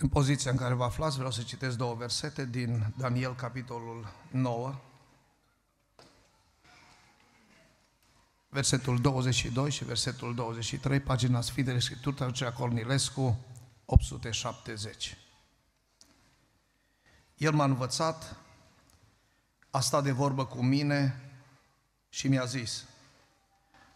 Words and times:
În 0.00 0.08
poziția 0.08 0.50
în 0.50 0.56
care 0.56 0.74
vă 0.74 0.84
aflați, 0.84 1.16
vreau 1.16 1.30
să 1.30 1.42
citesc 1.42 1.76
două 1.76 1.94
versete 1.94 2.44
din 2.46 2.92
Daniel, 2.96 3.34
capitolul 3.34 4.12
9, 4.30 4.80
versetul 8.48 9.00
22 9.00 9.70
și 9.70 9.84
versetul 9.84 10.34
23, 10.34 11.00
pagina 11.00 11.40
Sfintele 11.40 11.78
Scripturi, 11.78 12.16
traducerea 12.16 12.52
Cornilescu, 12.52 13.38
870. 13.84 15.16
El 17.36 17.52
m-a 17.52 17.64
învățat, 17.64 18.36
a 19.70 19.80
stat 19.80 20.02
de 20.02 20.10
vorbă 20.10 20.46
cu 20.46 20.62
mine 20.62 21.20
și 22.08 22.28
mi-a 22.28 22.44
zis, 22.44 22.84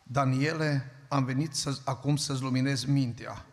Daniele, 0.03 0.91
am 1.09 1.25
venit 1.25 1.55
să, 1.55 1.79
acum 1.85 2.17
să-ți 2.17 2.43
luminez 2.43 2.85
mintea. 2.85 3.47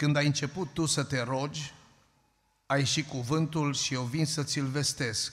Când 0.00 0.16
ai 0.16 0.26
început 0.26 0.72
tu 0.72 0.86
să 0.86 1.02
te 1.04 1.22
rogi, 1.22 1.74
ai 2.66 2.78
ieșit 2.78 3.08
cuvântul 3.08 3.74
și 3.74 3.94
eu 3.94 4.02
vin 4.02 4.26
să 4.26 4.42
ți-l 4.42 4.66
vestesc, 4.66 5.32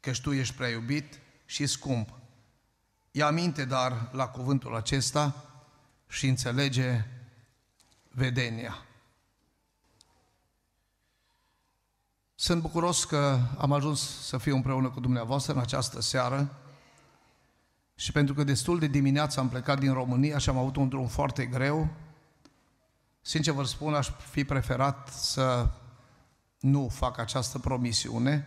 că 0.00 0.12
tu 0.22 0.32
ești 0.32 0.54
prea 0.54 0.68
iubit 0.68 1.20
și 1.46 1.66
scump. 1.66 2.08
Ia 3.10 3.26
aminte, 3.26 3.64
dar, 3.64 4.10
la 4.12 4.26
cuvântul 4.28 4.76
acesta 4.76 5.44
și 6.08 6.26
înțelege 6.26 7.04
vedenia. 8.08 8.84
Sunt 12.34 12.62
bucuros 12.62 13.04
că 13.04 13.40
am 13.58 13.72
ajuns 13.72 14.26
să 14.26 14.38
fiu 14.38 14.54
împreună 14.54 14.90
cu 14.90 15.00
dumneavoastră 15.00 15.52
în 15.52 15.58
această 15.58 16.00
seară 16.00 16.56
și 17.94 18.12
pentru 18.12 18.34
că 18.34 18.44
destul 18.44 18.78
de 18.78 18.86
dimineață 18.86 19.40
am 19.40 19.48
plecat 19.48 19.78
din 19.78 19.92
România 19.92 20.38
și 20.38 20.48
am 20.48 20.56
avut 20.56 20.76
un 20.76 20.88
drum 20.88 21.06
foarte 21.06 21.46
greu, 21.46 21.88
sincer 23.20 23.54
vă 23.54 23.64
spun, 23.64 23.94
aș 23.94 24.10
fi 24.30 24.44
preferat 24.44 25.08
să 25.08 25.68
nu 26.60 26.88
fac 26.88 27.18
această 27.18 27.58
promisiune, 27.58 28.46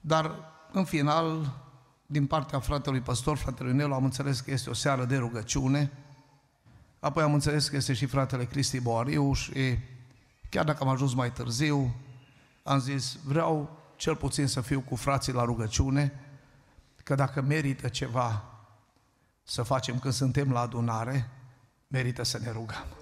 dar 0.00 0.34
în 0.72 0.84
final, 0.84 1.52
din 2.06 2.26
partea 2.26 2.60
fratelui 2.60 3.00
păstor, 3.00 3.36
fratelui 3.36 3.72
Nelu, 3.72 3.94
am 3.94 4.04
înțeles 4.04 4.40
că 4.40 4.50
este 4.50 4.70
o 4.70 4.74
seară 4.74 5.04
de 5.04 5.16
rugăciune, 5.16 5.90
apoi 7.00 7.22
am 7.22 7.34
înțeles 7.34 7.68
că 7.68 7.76
este 7.76 7.92
și 7.92 8.06
fratele 8.06 8.44
Cristi 8.44 8.80
Boariu 8.80 9.32
și 9.32 9.78
chiar 10.48 10.64
dacă 10.64 10.82
am 10.82 10.88
ajuns 10.88 11.14
mai 11.14 11.32
târziu, 11.32 11.94
am 12.62 12.78
zis, 12.78 13.16
vreau 13.24 13.78
cel 13.96 14.16
puțin 14.16 14.46
să 14.46 14.60
fiu 14.60 14.80
cu 14.80 14.96
frații 14.96 15.32
la 15.32 15.44
rugăciune, 15.44 16.12
că 17.04 17.14
dacă 17.14 17.40
merită 17.40 17.88
ceva 17.88 18.44
să 19.42 19.62
facem 19.62 19.98
când 19.98 20.14
suntem 20.14 20.52
la 20.52 20.60
adunare, 20.60 21.28
merită 21.88 22.22
să 22.22 22.38
ne 22.38 22.50
rugăm. 22.50 23.01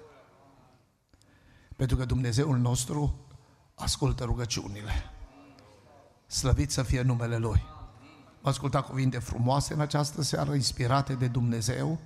Pentru 1.81 1.99
că 1.99 2.05
Dumnezeul 2.05 2.57
nostru 2.57 3.15
ascultă 3.75 4.23
rugăciunile. 4.23 4.91
Slăvit 6.27 6.71
să 6.71 6.83
fie 6.83 7.01
numele 7.01 7.37
Lui. 7.37 7.63
Am 8.41 8.49
ascultat 8.49 8.85
cuvinte 8.85 9.19
frumoase 9.19 9.73
în 9.73 9.79
această 9.79 10.21
seară, 10.21 10.53
inspirate 10.53 11.13
de 11.13 11.27
Dumnezeu. 11.27 11.99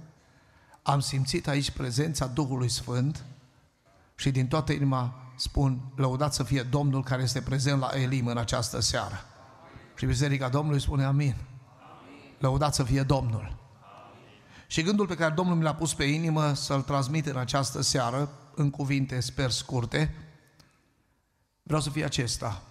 Am 0.82 1.00
simțit 1.00 1.48
aici 1.48 1.72
prezența 1.72 2.28
Duhului 2.28 2.70
Sfânt 2.70 3.24
și 4.16 4.32
din 4.32 4.48
toată 4.48 4.72
inima 4.72 5.32
spun, 5.36 5.92
lăudat 5.96 6.34
să 6.34 6.44
fie 6.44 6.62
Domnul 6.62 7.04
care 7.04 7.22
este 7.22 7.42
prezent 7.42 7.80
la 7.80 7.90
Elim 7.94 8.28
în 8.28 8.38
această 8.38 8.80
seară. 8.80 9.20
Și 9.96 10.06
Biserica 10.06 10.50
Domnului 10.50 10.82
spune 10.82 11.04
amin. 11.04 11.36
Lăudat 12.40 12.74
să 12.74 12.84
fie 12.84 13.04
Domnul. 13.04 13.40
Amin. 13.40 13.58
Și 14.68 14.82
gândul 14.82 15.08
pe 15.08 15.16
care 15.16 15.34
Domnul 15.34 15.56
mi 15.56 15.64
l-a 15.64 15.76
pus 15.76 15.94
pe 15.94 16.04
inimă 16.04 16.54
să-l 16.54 16.82
transmit 16.82 17.26
în 17.26 17.38
această 17.38 17.82
seară, 17.82 18.30
în 18.56 18.70
cuvinte, 18.70 19.20
sper, 19.20 19.52
scurte, 19.52 20.16
vreau 21.64 21.82
să 21.82 21.90
fie 21.90 22.04
acesta. 22.04 22.64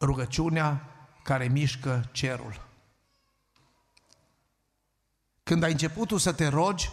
Rugăciunea 0.00 0.88
care 1.22 1.48
mișcă 1.48 2.08
cerul. 2.12 2.66
Când 5.42 5.62
ai 5.62 5.70
început 5.70 6.08
tu 6.08 6.16
să 6.16 6.32
te 6.32 6.46
rogi, 6.46 6.90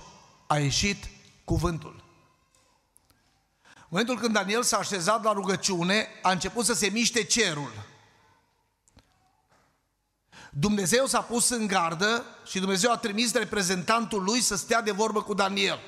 a 0.47 0.57
ieșit 0.57 1.09
cuvântul. 1.43 2.03
În 3.75 3.87
momentul 3.89 4.19
când 4.19 4.33
Daniel 4.33 4.63
s-a 4.63 4.77
așezat 4.77 5.23
la 5.23 5.31
rugăciune, 5.31 6.07
a 6.21 6.31
început 6.31 6.65
să 6.65 6.73
se 6.73 6.87
miște 6.87 7.23
cerul. 7.23 7.71
Dumnezeu 10.51 11.05
s-a 11.05 11.21
pus 11.21 11.49
în 11.49 11.67
gardă 11.67 12.25
și 12.45 12.59
Dumnezeu 12.59 12.91
a 12.91 12.97
trimis 12.97 13.33
reprezentantul 13.33 14.23
lui 14.23 14.41
să 14.41 14.55
stea 14.55 14.81
de 14.81 14.91
vorbă 14.91 15.21
cu 15.21 15.33
Daniel. 15.33 15.79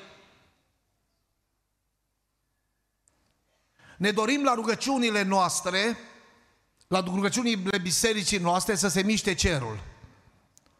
Ne 3.98 4.10
dorim 4.10 4.42
la 4.44 4.54
rugăciunile 4.54 5.22
noastre, 5.22 5.96
la 6.88 7.00
rugăciunile 7.00 7.78
bisericii 7.78 8.38
noastre 8.38 8.74
să 8.74 8.88
se 8.88 9.02
miște 9.02 9.34
cerul. 9.34 9.78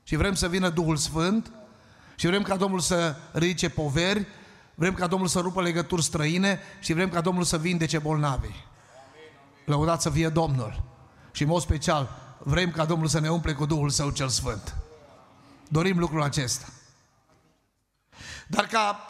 Și 0.02 0.16
vrem 0.16 0.34
să 0.34 0.48
vină 0.48 0.68
Duhul 0.68 0.96
Sfânt 0.96 1.52
și 2.14 2.26
vrem 2.26 2.42
ca 2.42 2.56
Domnul 2.56 2.80
să 2.80 3.16
ridice 3.32 3.68
poveri, 3.68 4.26
vrem 4.74 4.94
ca 4.94 5.06
Domnul 5.06 5.28
să 5.28 5.40
rupă 5.40 5.62
legături 5.62 6.02
străine 6.02 6.60
și 6.80 6.92
vrem 6.92 7.08
ca 7.08 7.20
Domnul 7.20 7.44
să 7.44 7.58
vindece 7.58 7.98
bolnavii. 7.98 8.64
Lăudați 9.64 10.02
să 10.02 10.10
fie 10.10 10.28
Domnul. 10.28 10.82
Și 11.32 11.42
în 11.42 11.48
mod 11.48 11.62
special, 11.62 12.10
vrem 12.38 12.70
ca 12.70 12.84
Domnul 12.84 13.08
să 13.08 13.20
ne 13.20 13.30
umple 13.30 13.52
cu 13.52 13.66
Duhul 13.66 13.90
Său 13.90 14.10
cel 14.10 14.28
Sfânt. 14.28 14.76
Dorim 15.68 15.98
lucrul 15.98 16.22
acesta. 16.22 16.66
Dar 18.46 18.66
ca 18.66 19.00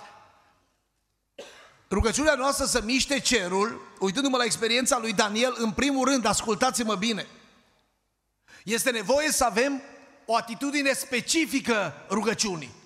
rugăciunea 1.90 2.34
noastră 2.34 2.64
să 2.64 2.82
miște 2.82 3.20
cerul, 3.20 3.96
uitându-mă 3.98 4.36
la 4.36 4.44
experiența 4.44 4.98
lui 4.98 5.12
Daniel, 5.12 5.54
în 5.56 5.72
primul 5.72 6.08
rând, 6.08 6.24
ascultați-mă 6.24 6.94
bine, 6.94 7.26
este 8.64 8.90
nevoie 8.90 9.30
să 9.32 9.44
avem 9.44 9.82
o 10.24 10.36
atitudine 10.36 10.92
specifică 10.92 11.94
rugăciunii. 12.08 12.76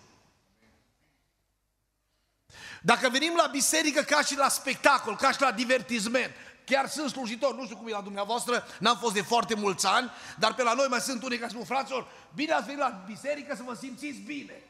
Dacă 2.83 3.09
venim 3.09 3.35
la 3.37 3.47
biserică 3.47 4.03
ca 4.03 4.23
și 4.23 4.37
la 4.37 4.49
spectacol, 4.49 5.17
ca 5.17 5.33
și 5.33 5.41
la 5.41 5.53
divertisment, 5.53 6.33
Chiar 6.65 6.89
sunt 6.89 7.11
slujitor, 7.11 7.55
nu 7.55 7.65
știu 7.65 7.77
cum 7.77 7.89
e 7.89 7.91
la 7.91 8.01
dumneavoastră, 8.01 8.67
n-am 8.79 8.97
fost 8.97 9.15
de 9.15 9.23
foarte 9.23 9.55
mulți 9.55 9.87
ani, 9.87 10.11
dar 10.39 10.55
pe 10.55 10.63
la 10.63 10.75
noi 10.75 10.87
mai 10.89 11.01
sunt 11.01 11.23
unii 11.23 11.39
care 11.39 11.51
spun, 11.51 11.65
fraților, 11.65 12.07
bine 12.35 12.53
ați 12.53 12.65
venit 12.65 12.81
la 12.81 13.03
biserică 13.07 13.55
să 13.57 13.63
vă 13.63 13.75
simțiți 13.75 14.19
bine. 14.19 14.63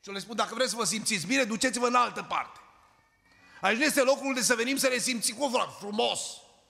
Și 0.00 0.08
eu 0.08 0.14
le 0.14 0.20
spun, 0.20 0.36
dacă 0.36 0.54
vreți 0.54 0.70
să 0.70 0.76
vă 0.76 0.84
simțiți 0.84 1.26
bine, 1.26 1.44
duceți-vă 1.44 1.86
în 1.86 1.94
altă 1.94 2.22
parte. 2.22 2.58
Aici 3.60 3.78
nu 3.78 3.84
este 3.84 4.00
locul 4.00 4.26
unde 4.26 4.42
să 4.42 4.54
venim 4.54 4.76
să 4.76 4.88
ne 4.88 4.98
simțim 4.98 5.36
cu 5.36 5.50
frate, 5.52 5.72
frumos, 5.78 6.20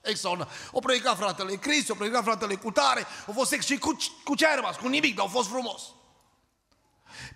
extraordinar. 0.03 0.53
O 0.71 0.81
predica 0.81 1.15
fratele 1.15 1.55
Cristi, 1.55 1.91
o 1.91 1.95
predica 1.95 2.23
fratele 2.23 2.55
Cutare, 2.55 3.07
au 3.27 3.33
fost 3.33 3.61
și 3.61 3.79
cu, 3.79 3.97
cu 4.25 4.35
ce 4.35 4.47
ai 4.47 4.55
rămas? 4.55 4.77
Cu 4.77 4.89
nimic, 4.89 5.15
dar 5.15 5.25
au 5.25 5.31
fost 5.31 5.49
frumos. 5.49 5.83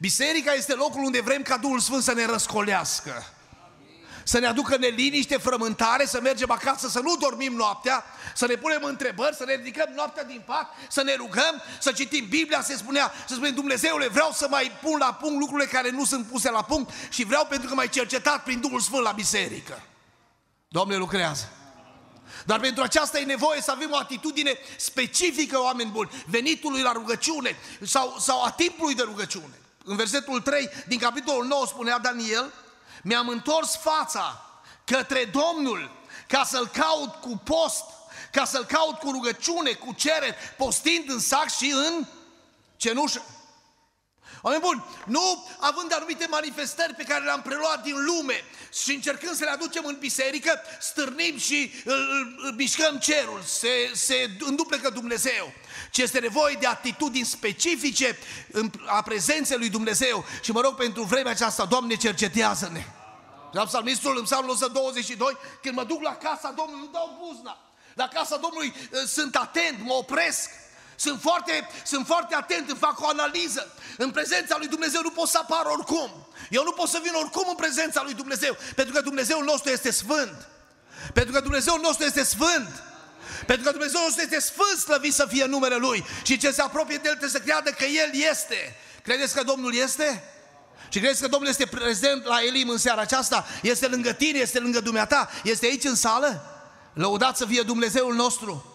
Biserica 0.01 0.53
este 0.53 0.75
locul 0.75 1.03
unde 1.03 1.21
vrem 1.21 1.43
ca 1.43 1.57
Duhul 1.57 1.81
Sfânt 1.81 2.03
să 2.03 2.13
ne 2.13 2.27
răscolească 2.27 3.25
să 4.25 4.39
ne 4.39 4.47
aducă 4.47 4.77
neliniște, 4.77 5.37
frământare, 5.37 6.07
să 6.07 6.21
mergem 6.21 6.51
acasă, 6.51 6.89
să 6.89 7.01
nu 7.01 7.17
dormim 7.17 7.55
noaptea, 7.55 8.05
să 8.35 8.47
ne 8.47 8.55
punem 8.55 8.83
întrebări, 8.83 9.37
să 9.37 9.45
ne 9.45 9.55
ridicăm 9.55 9.93
noaptea 9.95 10.25
din 10.25 10.43
pat, 10.47 10.67
să 10.89 11.03
ne 11.03 11.15
rugăm, 11.15 11.63
să 11.81 11.93
citim 11.93 12.29
Biblia, 12.29 12.63
se 12.63 12.77
spunea, 12.77 13.13
să 13.29 13.35
spunem, 13.35 13.55
Dumnezeule, 13.55 14.09
vreau 14.09 14.31
să 14.33 14.47
mai 14.51 14.73
pun 14.83 14.99
la 14.99 15.15
punct 15.15 15.39
lucrurile 15.39 15.69
care 15.69 15.91
nu 15.91 16.05
sunt 16.05 16.27
puse 16.27 16.51
la 16.51 16.63
punct 16.63 16.91
și 17.09 17.25
vreau 17.25 17.47
pentru 17.47 17.69
că 17.69 17.75
m-ai 17.75 17.89
cercetat 17.89 18.43
prin 18.43 18.61
Duhul 18.61 18.81
Sfânt 18.81 19.03
la 19.03 19.13
biserică. 19.13 19.83
Doamne 20.69 20.97
lucrează. 20.97 21.49
Dar 22.47 22.61
pentru 22.61 22.83
aceasta 22.83 23.19
e 23.19 23.25
nevoie 23.25 23.61
să 23.61 23.71
avem 23.71 23.91
o 23.91 23.97
atitudine 23.97 24.59
specifică, 24.77 25.61
oameni 25.61 25.91
buni, 25.91 26.11
venitului 26.27 26.83
la 26.83 26.93
rugăciune 26.93 27.57
sau, 27.83 28.17
sau 28.19 28.43
a 28.43 28.51
timpului 28.51 28.95
de 28.95 29.03
rugăciune. 29.03 29.61
În 29.85 29.97
versetul 29.97 30.41
3 30.41 30.69
din 30.87 30.99
capitolul 30.99 31.47
9 31.47 31.67
spunea 31.67 31.99
Daniel, 31.99 32.53
mi-am 33.03 33.29
întors 33.29 33.77
fața 33.77 34.47
către 34.85 35.25
Domnul 35.25 35.91
ca 36.29 36.45
să-L 36.45 36.67
caut 36.67 37.15
cu 37.15 37.41
post, 37.45 37.85
ca 38.33 38.45
să-L 38.45 38.65
caut 38.65 38.99
cu 38.99 39.11
rugăciune, 39.11 39.73
cu 39.73 39.93
cereri, 39.93 40.37
postind 40.57 41.11
în 41.11 41.21
sac 41.21 41.51
și 41.51 41.71
în 41.71 42.07
cenușă. 42.77 43.23
Oameni 44.43 44.63
buni, 44.63 44.85
nu 45.07 45.47
având 45.61 45.95
anumite 45.95 46.27
manifestări 46.27 46.95
pe 46.95 47.03
care 47.03 47.25
le-am 47.25 47.43
preluat 47.43 47.83
din 47.83 48.05
lume 48.05 48.45
și 48.73 48.93
încercând 48.93 49.37
să 49.37 49.45
le 49.45 49.51
aducem 49.51 49.85
în 49.85 49.97
biserică, 49.99 50.61
stârnim 50.81 51.39
și 51.39 51.73
îl, 51.85 51.95
îl, 51.95 52.35
îl 52.45 52.53
mișcăm 52.53 52.99
cerul, 52.99 53.43
se, 53.47 53.91
se 53.95 54.31
înduplecă 54.39 54.91
Dumnezeu. 54.91 55.53
Ce 55.91 56.03
este 56.03 56.19
nevoie 56.19 56.57
de 56.61 56.67
atitudini 56.67 57.25
specifice 57.25 58.19
în, 58.51 58.71
a 58.87 59.03
prezenței 59.03 59.59
lui 59.59 59.69
Dumnezeu. 59.69 60.25
Și 60.43 60.53
mă 60.53 60.61
rog 60.61 60.75
pentru 60.75 61.03
vremea 61.03 61.33
aceasta, 61.33 61.65
Doamne, 61.65 61.95
cercetează-ne. 61.95 62.85
La 63.53 63.65
psalmistul 63.65 64.17
în 64.19 64.25
psalmul 64.25 64.51
122, 64.51 65.37
când 65.63 65.75
mă 65.75 65.85
duc 65.85 66.03
la 66.03 66.17
casa 66.17 66.51
Domnului, 66.57 66.81
îmi 66.83 66.93
dau 66.93 67.27
buzna. 67.27 67.59
La 67.95 68.09
casa 68.09 68.37
Domnului 68.37 68.75
uh, 68.93 69.01
sunt 69.07 69.37
atent, 69.37 69.79
mă 69.85 69.93
opresc, 69.93 70.51
sunt 71.05 71.21
foarte, 71.21 71.69
sunt 71.85 72.07
foarte 72.07 72.35
atent, 72.35 72.69
îmi 72.69 72.79
fac 72.79 73.01
o 73.01 73.09
analiză. 73.09 73.73
În 73.97 74.11
prezența 74.11 74.57
lui 74.59 74.69
Dumnezeu 74.69 75.01
nu 75.03 75.11
pot 75.11 75.29
să 75.29 75.39
apar 75.39 75.65
oricum. 75.65 76.27
Eu 76.51 76.63
nu 76.65 76.73
pot 76.73 76.89
să 76.89 77.01
vin 77.03 77.13
oricum 77.15 77.47
în 77.49 77.55
prezența 77.55 78.03
lui 78.03 78.15
Dumnezeu, 78.15 78.57
pentru 78.75 78.95
că 78.95 79.01
Dumnezeul 79.01 79.45
nostru 79.45 79.71
este 79.71 79.91
sfânt. 79.91 80.49
Pentru 81.13 81.33
că 81.33 81.41
Dumnezeu 81.41 81.79
nostru 81.83 82.05
este 82.05 82.23
sfânt. 82.23 82.83
Pentru 83.47 83.65
că 83.65 83.71
Dumnezeu 83.71 84.01
nostru 84.01 84.23
este 84.23 84.41
sfânt, 84.41 84.79
slăvit 84.79 85.15
să 85.15 85.27
fie 85.29 85.45
numele 85.45 85.77
Lui. 85.77 86.05
Și 86.23 86.39
ce 86.39 86.51
se 86.51 86.63
apropie 86.63 86.97
de 86.97 87.09
El 87.09 87.17
trebuie 87.17 87.41
să 87.41 87.47
creadă 87.47 87.71
că 87.71 87.85
El 87.85 88.11
este. 88.31 88.77
Credeți 89.03 89.35
că 89.35 89.43
Domnul 89.43 89.75
este? 89.75 90.25
Și 90.89 91.01
crezi 91.01 91.21
că 91.21 91.29
Domnul 91.29 91.49
este 91.49 91.67
prezent 91.67 92.25
la 92.25 92.43
Elim 92.43 92.69
în 92.69 92.79
seara 92.79 93.01
aceasta? 93.01 93.47
Este 93.63 93.87
lângă 93.87 94.13
tine, 94.13 94.39
este 94.39 94.59
lângă 94.59 94.81
dumneata, 94.81 95.31
este 95.45 95.67
aici 95.67 95.85
în 95.85 95.95
sală? 95.95 96.43
Lăudați 96.95 97.39
să 97.39 97.47
fie 97.47 97.63
Dumnezeul 97.63 98.15
nostru. 98.15 98.72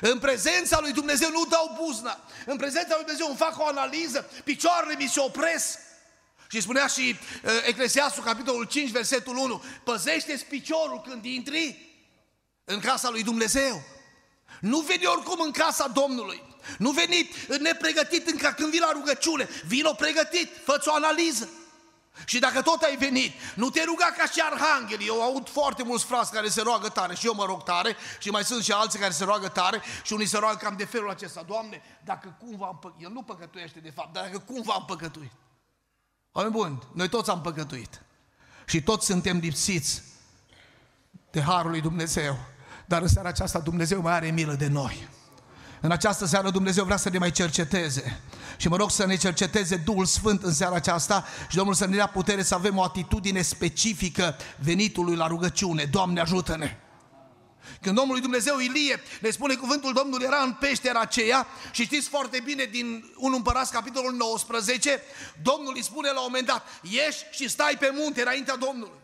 În 0.00 0.18
prezența 0.18 0.80
lui 0.80 0.92
Dumnezeu 0.92 1.30
nu 1.30 1.44
dau 1.44 1.78
buzna. 1.82 2.20
În 2.46 2.56
prezența 2.56 2.94
lui 2.94 3.04
Dumnezeu 3.04 3.26
îmi 3.26 3.36
fac 3.36 3.58
o 3.58 3.66
analiză, 3.66 4.30
picioarele 4.44 4.94
mi 4.98 5.08
se 5.08 5.20
opresc. 5.20 5.78
Și 6.48 6.60
spunea 6.60 6.86
și 6.86 7.16
uh, 7.44 7.50
Eclesiastul, 7.66 8.22
capitolul 8.22 8.64
5, 8.64 8.90
versetul 8.90 9.36
1, 9.36 9.64
păzește-ți 9.84 10.44
piciorul 10.44 11.00
când 11.08 11.24
intri 11.24 11.88
în 12.64 12.80
casa 12.80 13.10
lui 13.10 13.22
Dumnezeu. 13.22 13.82
Nu 14.60 14.80
veni 14.80 15.06
oricum 15.06 15.40
în 15.40 15.50
casa 15.50 15.88
Domnului. 15.88 16.42
Nu 16.78 16.90
veni 16.90 17.30
nepregătit 17.60 18.28
încă 18.28 18.54
când 18.56 18.70
vii 18.70 18.80
la 18.80 18.92
rugăciune. 18.92 19.48
Vino 19.66 19.92
pregătit, 19.92 20.48
fă 20.64 20.82
o 20.86 20.94
analiză. 20.94 21.48
Și 22.24 22.38
dacă 22.38 22.62
tot 22.62 22.82
ai 22.82 22.96
venit, 22.96 23.32
nu 23.54 23.70
te 23.70 23.84
ruga 23.84 24.14
ca 24.18 24.24
și 24.24 24.40
arhanghelii. 24.50 25.06
Eu 25.06 25.22
aud 25.22 25.48
foarte 25.48 25.82
mulți 25.82 26.04
frați 26.04 26.32
care 26.32 26.48
se 26.48 26.62
roagă 26.62 26.88
tare 26.88 27.14
și 27.14 27.26
eu 27.26 27.34
mă 27.34 27.44
rog 27.44 27.62
tare 27.62 27.96
și 28.18 28.30
mai 28.30 28.44
sunt 28.44 28.64
și 28.64 28.72
alții 28.72 28.98
care 28.98 29.12
se 29.12 29.24
roagă 29.24 29.48
tare 29.48 29.82
și 30.02 30.12
unii 30.12 30.26
se 30.26 30.38
roagă 30.38 30.56
cam 30.56 30.76
de 30.76 30.84
felul 30.84 31.10
acesta. 31.10 31.42
Doamne, 31.42 31.82
dacă 32.04 32.36
cumva 32.38 32.66
am 32.66 32.78
păcătuit, 32.78 33.06
el 33.06 33.12
nu 33.12 33.22
păcătuiește 33.22 33.78
de 33.78 33.90
fapt, 33.90 34.12
dar 34.12 34.24
dacă 34.24 34.38
cumva 34.38 34.72
am 34.72 34.84
păcătuit. 34.84 35.32
Oameni 36.32 36.54
buni, 36.54 36.78
noi 36.94 37.08
toți 37.08 37.30
am 37.30 37.40
păcătuit 37.40 38.02
și 38.66 38.82
toți 38.82 39.06
suntem 39.06 39.38
lipsiți 39.38 40.02
de 41.30 41.42
Harul 41.42 41.70
lui 41.70 41.80
Dumnezeu. 41.80 42.38
Dar 42.86 43.02
în 43.02 43.08
seara 43.08 43.28
aceasta 43.28 43.58
Dumnezeu 43.58 44.00
mai 44.00 44.12
are 44.12 44.30
milă 44.30 44.54
de 44.54 44.66
noi. 44.66 45.08
În 45.80 45.90
această 45.90 46.26
seară 46.26 46.50
Dumnezeu 46.50 46.84
vrea 46.84 46.96
să 46.96 47.10
ne 47.10 47.18
mai 47.18 47.30
cerceteze. 47.30 48.20
Și 48.56 48.68
mă 48.68 48.76
rog 48.76 48.90
să 48.90 49.06
ne 49.06 49.16
cerceteze 49.16 49.76
Duhul 49.76 50.04
Sfânt 50.04 50.42
în 50.42 50.52
seara 50.52 50.74
aceasta 50.74 51.24
și 51.48 51.56
Domnul 51.56 51.74
să 51.74 51.86
ne 51.86 51.94
dea 51.94 52.06
putere 52.06 52.42
să 52.42 52.54
avem 52.54 52.76
o 52.76 52.82
atitudine 52.82 53.42
specifică 53.42 54.36
venitului 54.58 55.16
la 55.16 55.26
rugăciune. 55.26 55.84
Doamne 55.84 56.20
ajută-ne! 56.20 56.76
Când 57.80 57.94
Domnul 57.94 58.12
lui 58.12 58.22
Dumnezeu 58.22 58.58
Ilie 58.58 59.02
ne 59.20 59.30
spune 59.30 59.54
cuvântul 59.54 59.92
Domnului 59.92 60.26
era 60.26 60.42
în 60.42 60.52
peștera 60.52 61.00
aceea 61.00 61.46
și 61.70 61.84
știți 61.84 62.08
foarte 62.08 62.40
bine 62.44 62.64
din 62.64 63.12
1 63.16 63.36
Împărați 63.36 63.72
capitolul 63.72 64.12
19, 64.12 65.02
Domnul 65.42 65.72
îi 65.76 65.82
spune 65.82 66.10
la 66.10 66.20
un 66.20 66.26
moment 66.26 66.46
dat, 66.46 66.66
ieși 66.82 67.24
și 67.30 67.48
stai 67.48 67.76
pe 67.78 67.90
munte 67.94 68.20
înaintea 68.20 68.56
Domnului. 68.56 68.99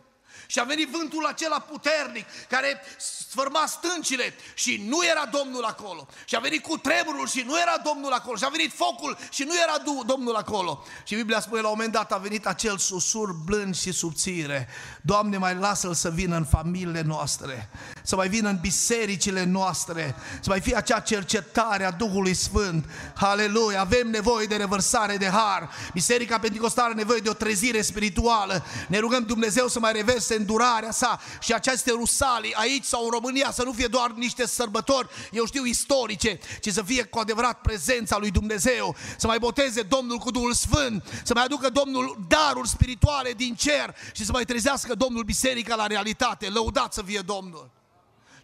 Și 0.47 0.59
a 0.59 0.63
venit 0.63 0.89
vântul 0.89 1.25
acela 1.25 1.59
puternic 1.59 2.25
care 2.49 2.81
sfârma 2.97 3.65
stâncile 3.65 4.33
și 4.53 4.83
nu 4.87 5.05
era 5.05 5.25
Domnul 5.25 5.63
acolo. 5.63 6.07
Și 6.25 6.35
a 6.35 6.39
venit 6.39 6.63
cu 6.63 6.77
tremurul 6.77 7.27
și 7.27 7.43
nu 7.45 7.59
era 7.59 7.77
Domnul 7.83 8.11
acolo. 8.11 8.37
Și 8.37 8.43
a 8.43 8.49
venit 8.49 8.73
focul 8.73 9.17
și 9.31 9.43
nu 9.43 9.53
era 9.55 10.03
Domnul 10.05 10.35
acolo. 10.35 10.83
Și 11.03 11.15
Biblia 11.15 11.39
spune 11.39 11.61
la 11.61 11.67
un 11.67 11.73
moment 11.75 11.93
dat 11.93 12.11
a 12.11 12.17
venit 12.17 12.45
acel 12.47 12.77
susur 12.77 13.31
blând 13.31 13.75
și 13.75 13.91
subțire. 13.91 14.67
Doamne, 15.01 15.37
mai 15.37 15.55
lasă-l 15.55 15.93
să 15.93 16.09
vină 16.09 16.35
în 16.35 16.45
familiile 16.45 17.01
noastre, 17.01 17.69
să 18.07 18.15
mai 18.15 18.29
vină 18.29 18.49
în 18.49 18.57
bisericile 18.61 19.43
noastre, 19.43 20.15
să 20.41 20.49
mai 20.49 20.61
fie 20.61 20.75
acea 20.75 20.99
cercetare 20.99 21.83
a 21.83 21.91
Duhului 21.91 22.33
Sfânt. 22.33 22.85
Haleluia! 23.15 23.79
Avem 23.79 24.09
nevoie 24.09 24.45
de 24.45 24.55
revărsare 24.55 25.17
de 25.17 25.25
har. 25.25 25.69
Biserica 25.93 26.39
Pentecostală 26.39 26.87
are 26.87 26.97
nevoie 26.97 27.19
de 27.19 27.29
o 27.29 27.33
trezire 27.33 27.81
spirituală. 27.81 28.65
Ne 28.87 28.99
rugăm 28.99 29.23
Dumnezeu 29.23 29.67
să 29.67 29.79
mai 29.79 29.91
reverse 29.91 30.35
îndurarea 30.35 30.91
sa 30.91 31.19
și 31.39 31.53
aceste 31.53 31.91
rusalii 31.91 32.53
aici 32.53 32.83
sau 32.83 33.03
în 33.03 33.09
România 33.09 33.51
să 33.51 33.63
nu 33.63 33.71
fie 33.71 33.87
doar 33.87 34.11
niște 34.11 34.47
sărbători, 34.47 35.07
eu 35.31 35.45
știu, 35.45 35.65
istorice, 35.65 36.39
ci 36.61 36.71
să 36.71 36.81
fie 36.81 37.03
cu 37.03 37.19
adevărat 37.19 37.61
prezența 37.61 38.17
lui 38.17 38.31
Dumnezeu, 38.31 38.95
să 39.17 39.27
mai 39.27 39.39
boteze 39.39 39.81
Domnul 39.81 40.17
cu 40.17 40.31
Duhul 40.31 40.53
Sfânt, 40.53 41.21
să 41.23 41.33
mai 41.33 41.43
aducă 41.43 41.69
Domnul 41.69 42.25
daruri 42.27 42.69
spirituale 42.69 43.31
din 43.31 43.55
cer 43.55 43.95
și 44.11 44.25
să 44.25 44.31
mai 44.31 44.45
trezească 44.45 44.93
Domnul 44.93 45.23
biserica 45.23 45.75
la 45.75 45.87
realitate. 45.87 46.49
Lăudat 46.49 46.93
să 46.93 47.01
fie 47.05 47.19
Domnul! 47.19 47.76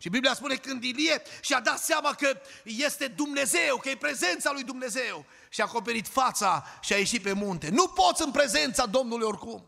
Și 0.03 0.09
Biblia 0.09 0.33
spune 0.33 0.55
când 0.55 0.83
Ilie 0.83 1.21
și-a 1.41 1.59
dat 1.59 1.79
seama 1.79 2.13
că 2.13 2.41
este 2.63 3.07
Dumnezeu, 3.07 3.77
că 3.77 3.89
e 3.89 3.95
prezența 3.95 4.51
lui 4.51 4.63
Dumnezeu 4.63 5.25
și 5.49 5.61
a 5.61 5.63
acoperit 5.63 6.07
fața 6.07 6.65
și 6.81 6.93
a 6.93 6.97
ieșit 6.97 7.21
pe 7.21 7.33
munte. 7.33 7.69
Nu 7.69 7.87
poți 7.87 8.21
în 8.21 8.31
prezența 8.31 8.85
Domnului 8.85 9.27
oricum. 9.27 9.65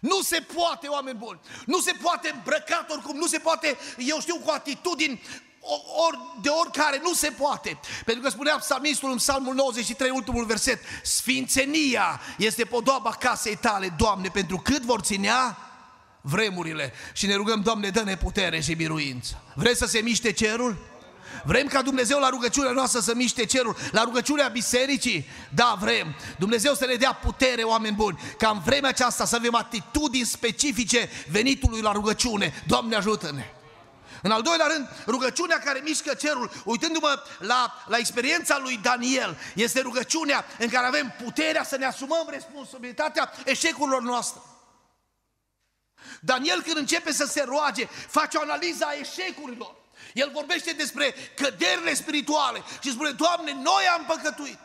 Nu 0.00 0.22
se 0.22 0.46
poate, 0.54 0.86
oameni 0.86 1.18
buni. 1.18 1.40
Nu 1.66 1.80
se 1.80 1.92
poate 2.02 2.30
îmbrăcat 2.30 2.90
oricum, 2.90 3.16
nu 3.16 3.26
se 3.26 3.38
poate, 3.38 3.76
eu 3.98 4.20
știu, 4.20 4.38
cu 4.38 4.50
atitudini 4.50 5.22
or, 6.06 6.18
de 6.42 6.48
oricare, 6.48 7.00
nu 7.02 7.12
se 7.12 7.30
poate. 7.30 7.80
Pentru 8.04 8.22
că 8.22 8.30
spunea 8.30 8.56
psalmistul 8.56 9.10
în 9.10 9.16
psalmul 9.16 9.54
93, 9.54 10.10
ultimul 10.10 10.44
verset, 10.44 10.80
Sfințenia 11.02 12.20
este 12.38 12.64
podoaba 12.64 13.10
casei 13.10 13.56
tale, 13.56 13.94
Doamne, 13.96 14.28
pentru 14.28 14.56
cât 14.56 14.82
vor 14.82 15.00
ținea 15.00 15.65
vremurile. 16.26 16.92
Și 17.12 17.26
ne 17.26 17.34
rugăm, 17.34 17.60
Doamne, 17.60 17.88
dă-ne 17.88 18.16
putere 18.16 18.60
și 18.60 18.74
biruință. 18.74 19.42
Vreți 19.54 19.78
să 19.78 19.86
se 19.86 19.98
miște 19.98 20.32
cerul? 20.32 20.76
Vrem 21.44 21.66
ca 21.66 21.82
Dumnezeu 21.82 22.18
la 22.18 22.28
rugăciunea 22.28 22.70
noastră 22.70 23.00
să 23.00 23.14
miște 23.14 23.44
cerul, 23.44 23.76
la 23.90 24.02
rugăciunea 24.02 24.48
bisericii? 24.48 25.28
Da, 25.54 25.76
vrem. 25.80 26.14
Dumnezeu 26.38 26.74
să 26.74 26.86
ne 26.86 26.94
dea 26.94 27.12
putere, 27.12 27.62
oameni 27.62 27.94
buni, 27.94 28.18
ca 28.38 28.48
în 28.48 28.60
vremea 28.60 28.88
aceasta 28.88 29.24
să 29.24 29.36
avem 29.36 29.54
atitudini 29.54 30.24
specifice 30.24 31.10
venitului 31.30 31.80
la 31.80 31.92
rugăciune. 31.92 32.62
Doamne 32.66 32.96
ajută-ne! 32.96 33.44
În 34.22 34.30
al 34.30 34.42
doilea 34.42 34.66
rând, 34.66 34.88
rugăciunea 35.06 35.58
care 35.58 35.80
mișcă 35.84 36.14
cerul, 36.14 36.50
uitându-mă 36.64 37.22
la, 37.38 37.74
la 37.86 37.96
experiența 37.96 38.58
lui 38.62 38.78
Daniel, 38.82 39.38
este 39.54 39.80
rugăciunea 39.80 40.44
în 40.58 40.68
care 40.68 40.86
avem 40.86 41.14
puterea 41.24 41.64
să 41.64 41.76
ne 41.76 41.84
asumăm 41.84 42.26
responsabilitatea 42.30 43.32
eșecurilor 43.44 44.02
noastre. 44.02 44.40
Daniel 46.20 46.62
când 46.62 46.76
începe 46.76 47.12
să 47.12 47.24
se 47.24 47.42
roage, 47.42 47.84
face 48.08 48.36
o 48.36 48.40
analiză 48.40 48.84
a 48.84 48.92
eșecurilor. 48.92 49.74
El 50.14 50.30
vorbește 50.32 50.72
despre 50.72 51.14
căderile 51.36 51.94
spirituale 51.94 52.62
și 52.82 52.90
spune, 52.90 53.10
Doamne, 53.10 53.52
noi 53.52 53.84
am 53.96 54.04
păcătuit. 54.04 54.58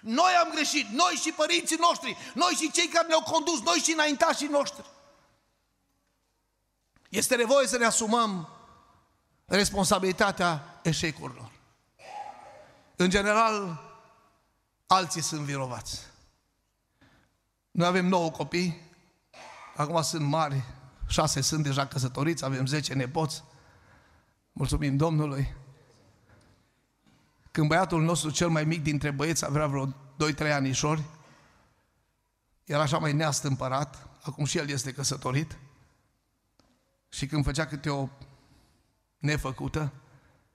Noi 0.00 0.32
am 0.32 0.50
greșit, 0.50 0.88
noi 0.88 1.14
și 1.22 1.32
părinții 1.32 1.76
noștri, 1.76 2.16
noi 2.34 2.52
și 2.52 2.70
cei 2.70 2.88
care 2.88 3.06
ne-au 3.06 3.22
condus, 3.22 3.60
noi 3.60 3.76
și 3.76 3.92
înaintașii 3.92 4.46
noștri. 4.46 4.84
Este 7.08 7.36
nevoie 7.36 7.66
să 7.66 7.78
ne 7.78 7.84
asumăm 7.84 8.48
responsabilitatea 9.44 10.80
eșecurilor. 10.82 11.50
În 12.96 13.10
general, 13.10 13.82
alții 14.86 15.22
sunt 15.22 15.40
vinovați. 15.40 16.00
Noi 17.70 17.86
avem 17.86 18.06
nouă 18.06 18.30
copii, 18.30 18.80
acum 19.76 20.02
sunt 20.02 20.26
mari, 20.26 20.64
șase 21.14 21.40
sunt 21.40 21.62
deja 21.62 21.86
căsătoriți, 21.86 22.44
avem 22.44 22.66
zece 22.66 22.94
nepoți. 22.94 23.44
Mulțumim 24.52 24.96
Domnului. 24.96 25.54
Când 27.50 27.68
băiatul 27.68 28.02
nostru 28.02 28.30
cel 28.30 28.48
mai 28.48 28.64
mic 28.64 28.82
dintre 28.82 29.10
băieți 29.10 29.44
avea 29.44 29.66
vreo 29.66 29.86
2-3 29.86 30.52
anișori, 30.52 31.02
era 32.64 32.82
așa 32.82 32.98
mai 32.98 33.12
neastâmpărat, 33.12 34.08
acum 34.22 34.44
și 34.44 34.58
el 34.58 34.68
este 34.68 34.92
căsătorit, 34.92 35.58
și 37.08 37.26
când 37.26 37.44
făcea 37.44 37.66
câte 37.66 37.90
o 37.90 38.08
nefăcută, 39.18 39.92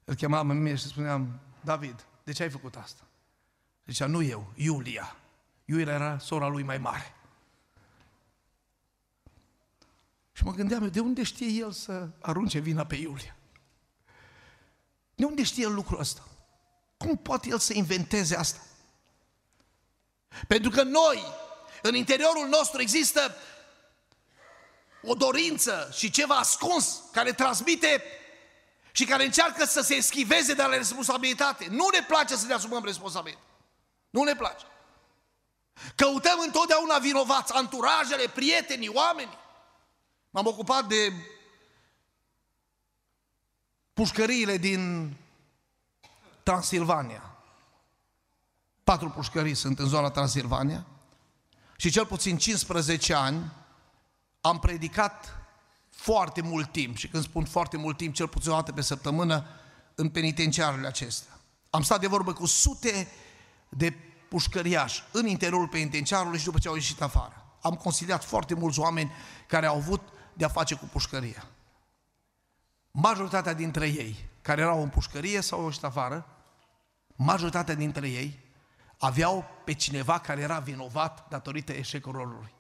îl 0.03 0.15
chemam 0.15 0.49
în 0.49 0.61
mine 0.61 0.75
și 0.75 0.85
spuneam, 0.85 1.39
David, 1.61 2.05
de 2.23 2.31
ce 2.31 2.43
ai 2.43 2.49
făcut 2.49 2.75
asta? 2.75 3.01
Zicea, 3.85 4.05
nu 4.05 4.21
eu, 4.21 4.51
Iulia. 4.55 5.15
Iulia 5.65 5.93
era 5.93 6.17
sora 6.17 6.47
lui 6.47 6.63
mai 6.63 6.77
mare. 6.77 7.13
Și 10.39 10.45
mă 10.45 10.51
gândeam, 10.51 10.87
de 10.87 10.99
unde 10.99 11.23
știe 11.23 11.47
el 11.47 11.71
să 11.71 12.07
arunce 12.21 12.59
vina 12.59 12.85
pe 12.85 12.95
Iulia? 12.95 13.35
De 15.15 15.25
unde 15.25 15.43
știe 15.43 15.63
el 15.63 15.73
lucrul 15.73 15.99
ăsta? 15.99 16.27
Cum 16.97 17.17
poate 17.17 17.49
el 17.49 17.59
să 17.59 17.73
inventeze 17.73 18.35
asta? 18.35 18.59
Pentru 20.47 20.69
că 20.69 20.83
noi, 20.83 21.23
în 21.81 21.95
interiorul 21.95 22.47
nostru 22.47 22.81
există 22.81 23.35
o 25.03 25.13
dorință 25.13 25.89
și 25.93 26.11
ceva 26.11 26.35
ascuns 26.35 27.01
care 27.11 27.31
transmite 27.31 28.03
și 28.91 29.05
care 29.05 29.23
încearcă 29.23 29.65
să 29.65 29.81
se 29.81 29.95
eschiveze 29.95 30.53
de 30.53 30.61
la 30.61 30.75
responsabilitate. 30.75 31.67
Nu 31.69 31.87
ne 31.91 32.03
place 32.07 32.35
să 32.35 32.45
ne 32.45 32.53
asumăm 32.53 32.83
responsabilitate. 32.83 33.47
Nu 34.09 34.23
ne 34.23 34.35
place. 34.35 34.65
Căutăm 35.95 36.39
întotdeauna 36.39 36.97
vinovați, 36.97 37.53
anturajele, 37.53 38.27
prietenii, 38.27 38.89
oamenii. 38.89 39.37
M-am 40.29 40.45
ocupat 40.45 40.87
de 40.87 41.13
pușcăriile 43.93 44.57
din 44.57 45.13
Transilvania. 46.43 47.37
Patru 48.83 49.09
pușcării 49.09 49.55
sunt 49.55 49.79
în 49.79 49.87
zona 49.87 50.09
Transilvania 50.09 50.85
și 51.77 51.89
cel 51.89 52.05
puțin 52.05 52.37
15 52.37 53.13
ani 53.13 53.51
am 54.41 54.59
predicat 54.59 55.39
foarte 55.89 56.41
mult 56.41 56.71
timp, 56.71 56.97
și 56.97 57.07
când 57.07 57.23
spun 57.23 57.45
foarte 57.45 57.77
mult 57.77 57.97
timp, 57.97 58.13
cel 58.13 58.27
puțin 58.27 58.51
o 58.51 58.55
dată 58.55 58.71
pe 58.71 58.81
săptămână, 58.81 59.45
în 59.95 60.09
penitenciarele 60.09 60.87
acestea. 60.87 61.39
Am 61.69 61.81
stat 61.81 61.99
de 61.99 62.07
vorbă 62.07 62.33
cu 62.33 62.45
sute 62.45 63.07
de 63.69 63.93
pușcăriași 64.29 65.03
în 65.11 65.27
interiorul 65.27 65.67
penitenciarului 65.67 66.39
și 66.39 66.45
după 66.45 66.59
ce 66.59 66.67
au 66.67 66.73
ieșit 66.73 67.01
afară. 67.01 67.45
Am 67.61 67.75
consiliat 67.75 68.23
foarte 68.23 68.53
mulți 68.53 68.79
oameni 68.79 69.11
care 69.47 69.65
au 69.65 69.75
avut 69.75 70.01
de-a 70.39 70.47
face 70.47 70.75
cu 70.75 70.85
pușcăria. 70.85 71.47
Majoritatea 72.91 73.53
dintre 73.53 73.87
ei, 73.87 74.29
care 74.41 74.61
erau 74.61 74.81
în 74.81 74.89
pușcărie 74.89 75.41
sau 75.41 75.59
au 75.59 75.65
ieșit 75.65 75.83
afară, 75.83 76.27
majoritatea 77.15 77.75
dintre 77.75 78.07
ei 78.09 78.39
aveau 78.97 79.45
pe 79.63 79.73
cineva 79.73 80.19
care 80.19 80.41
era 80.41 80.59
vinovat 80.59 81.29
datorită 81.29 81.71
eșecurilor 81.71 82.27
lui. 82.27 82.53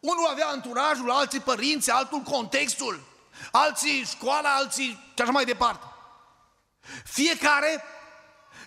Unul 0.00 0.26
avea 0.30 0.46
anturajul, 0.48 1.10
alții 1.10 1.40
părinți, 1.40 1.90
altul 1.90 2.20
contextul, 2.20 3.04
alții 3.52 4.04
școala, 4.04 4.54
alții 4.54 4.88
și 5.14 5.22
așa 5.22 5.30
mai 5.30 5.44
departe. 5.44 5.86
Fiecare 7.04 7.82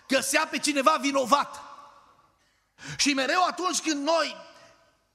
găsea 0.08 0.48
pe 0.48 0.58
cineva 0.58 0.98
vinovat. 1.02 1.62
Și 2.98 3.14
mereu 3.14 3.46
atunci 3.46 3.80
când 3.82 4.04
noi 4.04 4.36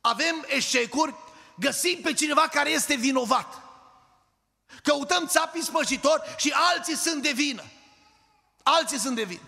avem 0.01 0.45
eșecuri, 0.47 1.15
găsim 1.59 2.01
pe 2.03 2.13
cineva 2.13 2.49
care 2.51 2.71
este 2.71 2.95
vinovat. 2.95 3.61
Căutăm 4.83 5.27
țapii 5.27 5.65
spășitori 5.65 6.23
și 6.37 6.53
alții 6.55 6.97
sunt 6.97 7.23
de 7.23 7.31
vină. 7.31 7.65
Alții 8.63 8.99
sunt 8.99 9.17
de 9.17 9.23
vină. 9.23 9.41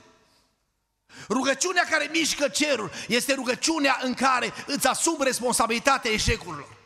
Rugăciunea 1.29 1.87
care 1.91 2.11
mișcă 2.13 2.49
cerul 2.49 2.91
este 3.09 3.35
rugăciunea 3.35 3.99
în 4.03 4.15
care 4.15 4.53
îți 4.67 4.87
asumi 4.87 5.25
responsabilitatea 5.25 6.11
eșecurilor. 6.11 6.77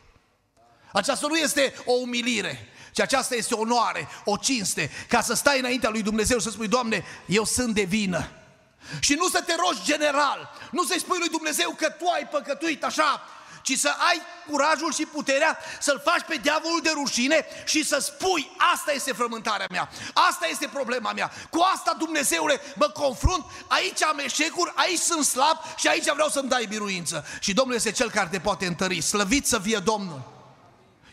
Aceasta 0.93 1.27
nu 1.27 1.35
este 1.35 1.73
o 1.85 1.91
umilire, 1.91 2.73
ci 2.91 2.99
aceasta 2.99 3.35
este 3.35 3.53
o 3.53 3.59
onoare, 3.59 4.07
o 4.25 4.37
cinste, 4.37 4.91
ca 5.07 5.21
să 5.21 5.33
stai 5.33 5.59
înaintea 5.59 5.89
lui 5.89 6.01
Dumnezeu 6.01 6.37
și 6.37 6.43
să 6.43 6.49
spui, 6.49 6.67
Doamne, 6.67 7.05
eu 7.25 7.43
sunt 7.43 7.73
de 7.73 7.83
vină. 7.83 8.29
Și 8.99 9.13
nu 9.13 9.27
să 9.27 9.41
te 9.41 9.55
rogi 9.55 9.83
general, 9.83 10.53
nu 10.71 10.83
să-i 10.83 10.99
spui 10.99 11.19
lui 11.19 11.29
Dumnezeu 11.29 11.69
că 11.77 11.89
tu 11.89 12.07
ai 12.07 12.27
păcătuit 12.27 12.83
așa, 12.83 13.21
ci 13.63 13.77
să 13.77 13.93
ai 14.09 14.21
curajul 14.49 14.93
și 14.93 15.05
puterea 15.05 15.57
să-l 15.79 16.01
faci 16.05 16.21
pe 16.27 16.35
diavolul 16.35 16.81
de 16.81 16.91
rușine 16.93 17.45
și 17.65 17.85
să 17.85 17.99
spui, 17.99 18.51
asta 18.73 18.91
este 18.91 19.13
frământarea 19.13 19.67
mea, 19.69 19.89
asta 20.13 20.47
este 20.47 20.67
problema 20.73 21.11
mea, 21.11 21.31
cu 21.49 21.59
asta 21.73 21.95
Dumnezeule 21.97 22.61
mă 22.75 22.85
confrunt, 22.85 23.45
aici 23.67 24.03
am 24.03 24.19
eșecuri, 24.19 24.71
aici 24.75 24.99
sunt 24.99 25.25
slab 25.25 25.57
și 25.75 25.87
aici 25.87 26.11
vreau 26.13 26.29
să-mi 26.29 26.49
dai 26.49 26.65
biruință. 26.65 27.25
Și 27.39 27.53
Domnul 27.53 27.75
este 27.75 27.91
cel 27.91 28.09
care 28.09 28.27
te 28.31 28.39
poate 28.39 28.65
întări, 28.65 29.01
slăvit 29.01 29.47
să 29.47 29.59
fie 29.59 29.77
Domnul. 29.77 30.31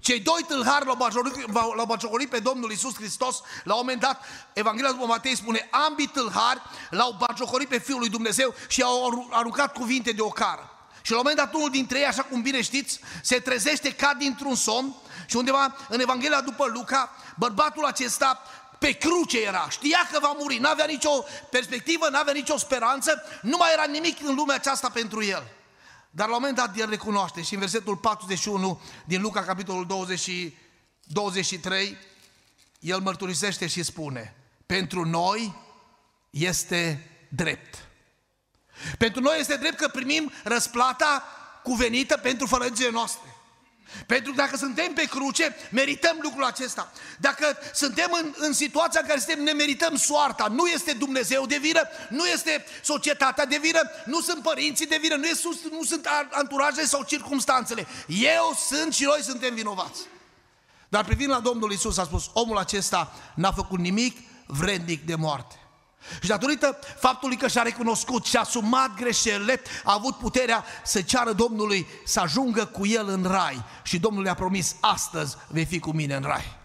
Cei 0.00 0.20
doi 0.20 0.44
tâlhari 0.48 0.86
l-au 1.76 1.86
bajocorit 1.86 2.30
pe 2.30 2.38
Domnul 2.38 2.70
Isus 2.70 2.94
Hristos. 2.94 3.40
La 3.64 3.74
un 3.74 3.80
moment 3.80 4.00
dat, 4.00 4.24
Evanghelia 4.52 4.90
după 4.90 5.06
Matei 5.06 5.36
spune, 5.36 5.68
ambii 5.70 6.06
tâlhari 6.06 6.60
l-au 6.90 7.16
bajocorit 7.26 7.68
pe 7.68 7.78
Fiul 7.78 7.98
lui 7.98 8.08
Dumnezeu 8.08 8.54
și 8.68 8.82
au 8.82 9.28
aruncat 9.32 9.72
cuvinte 9.72 10.12
de 10.12 10.20
ocară. 10.20 10.79
Și 11.10 11.16
la 11.16 11.22
un 11.22 11.28
moment 11.28 11.46
dat 11.46 11.54
unul 11.60 11.70
dintre 11.70 11.98
ei, 11.98 12.06
așa 12.06 12.22
cum 12.22 12.42
bine 12.42 12.62
știți, 12.62 13.00
se 13.22 13.38
trezește 13.38 13.94
ca 13.94 14.14
dintr-un 14.18 14.54
somn 14.54 14.94
și 15.26 15.36
undeva 15.36 15.76
în 15.88 16.00
Evanghelia 16.00 16.40
după 16.40 16.66
Luca, 16.66 17.16
bărbatul 17.36 17.84
acesta 17.84 18.42
pe 18.78 18.92
cruce 18.92 19.40
era, 19.40 19.68
știa 19.70 20.08
că 20.12 20.18
va 20.20 20.36
muri, 20.38 20.58
n-avea 20.58 20.84
nicio 20.84 21.10
perspectivă, 21.50 22.08
n-avea 22.08 22.32
nicio 22.32 22.56
speranță, 22.56 23.22
nu 23.42 23.56
mai 23.56 23.72
era 23.72 23.84
nimic 23.84 24.18
în 24.22 24.34
lumea 24.34 24.54
aceasta 24.54 24.90
pentru 24.90 25.24
el. 25.24 25.42
Dar 26.10 26.28
la 26.28 26.34
un 26.34 26.40
moment 26.40 26.56
dat 26.58 26.78
el 26.78 26.88
recunoaște 26.88 27.42
și 27.42 27.54
în 27.54 27.60
versetul 27.60 27.96
41 27.96 28.80
din 29.04 29.20
Luca, 29.20 29.42
capitolul 29.42 29.86
20, 29.86 30.30
23, 31.04 31.96
el 32.80 33.00
mărturisește 33.00 33.66
și 33.66 33.82
spune, 33.82 34.36
pentru 34.66 35.04
noi 35.04 35.54
este 36.30 37.10
drept. 37.28 37.89
Pentru 38.98 39.20
noi 39.20 39.38
este 39.38 39.56
drept 39.56 39.76
că 39.76 39.88
primim 39.88 40.32
răsplata 40.44 41.24
cuvenită 41.62 42.16
pentru 42.16 42.46
fărăgile 42.46 42.90
noastre. 42.90 43.30
Pentru 44.06 44.32
că 44.32 44.36
dacă 44.36 44.56
suntem 44.56 44.92
pe 44.92 45.04
cruce, 45.04 45.56
merităm 45.70 46.18
lucrul 46.22 46.44
acesta. 46.44 46.92
Dacă 47.18 47.58
suntem 47.74 48.18
în, 48.22 48.34
în 48.36 48.52
situația 48.52 49.00
în 49.00 49.06
care 49.06 49.18
suntem, 49.18 49.44
ne 49.44 49.52
merităm 49.52 49.96
soarta. 49.96 50.46
Nu 50.46 50.66
este 50.66 50.92
Dumnezeu 50.92 51.46
de 51.46 51.56
vină, 51.56 51.80
nu 52.08 52.26
este 52.26 52.64
societatea 52.82 53.46
de 53.46 53.58
vină, 53.62 53.80
nu 54.04 54.20
sunt 54.20 54.42
părinții 54.42 54.86
de 54.86 54.98
vină, 55.00 55.14
nu, 55.14 55.24
este, 55.24 55.48
nu 55.70 55.82
sunt 55.82 56.08
anturajele 56.30 56.86
sau 56.86 57.02
circumstanțele. 57.02 57.86
Eu 58.06 58.58
sunt 58.68 58.94
și 58.94 59.04
noi 59.04 59.22
suntem 59.22 59.54
vinovați. 59.54 60.00
Dar 60.88 61.04
privind 61.04 61.30
la 61.30 61.40
Domnul 61.40 61.72
Isus 61.72 61.98
a 61.98 62.04
spus, 62.04 62.30
omul 62.32 62.58
acesta 62.58 63.12
n-a 63.34 63.52
făcut 63.52 63.78
nimic 63.78 64.16
vrednic 64.46 65.06
de 65.06 65.14
moarte. 65.14 65.54
Și 66.20 66.28
datorită 66.28 66.78
faptului 66.98 67.36
că 67.36 67.48
și-a 67.48 67.62
recunoscut 67.62 68.24
și-a 68.24 68.40
asumat 68.40 68.94
greșelile, 68.94 69.62
a 69.84 69.94
avut 69.94 70.16
puterea 70.16 70.64
să 70.84 71.02
ceară 71.02 71.32
Domnului 71.32 71.86
să 72.04 72.20
ajungă 72.20 72.64
cu 72.64 72.86
el 72.86 73.08
în 73.08 73.22
rai. 73.22 73.64
Și 73.82 73.98
Domnul 73.98 74.24
i-a 74.24 74.34
promis, 74.34 74.76
astăzi 74.80 75.36
vei 75.48 75.64
fi 75.64 75.78
cu 75.78 75.90
mine 75.90 76.14
în 76.14 76.22
rai. 76.22 76.59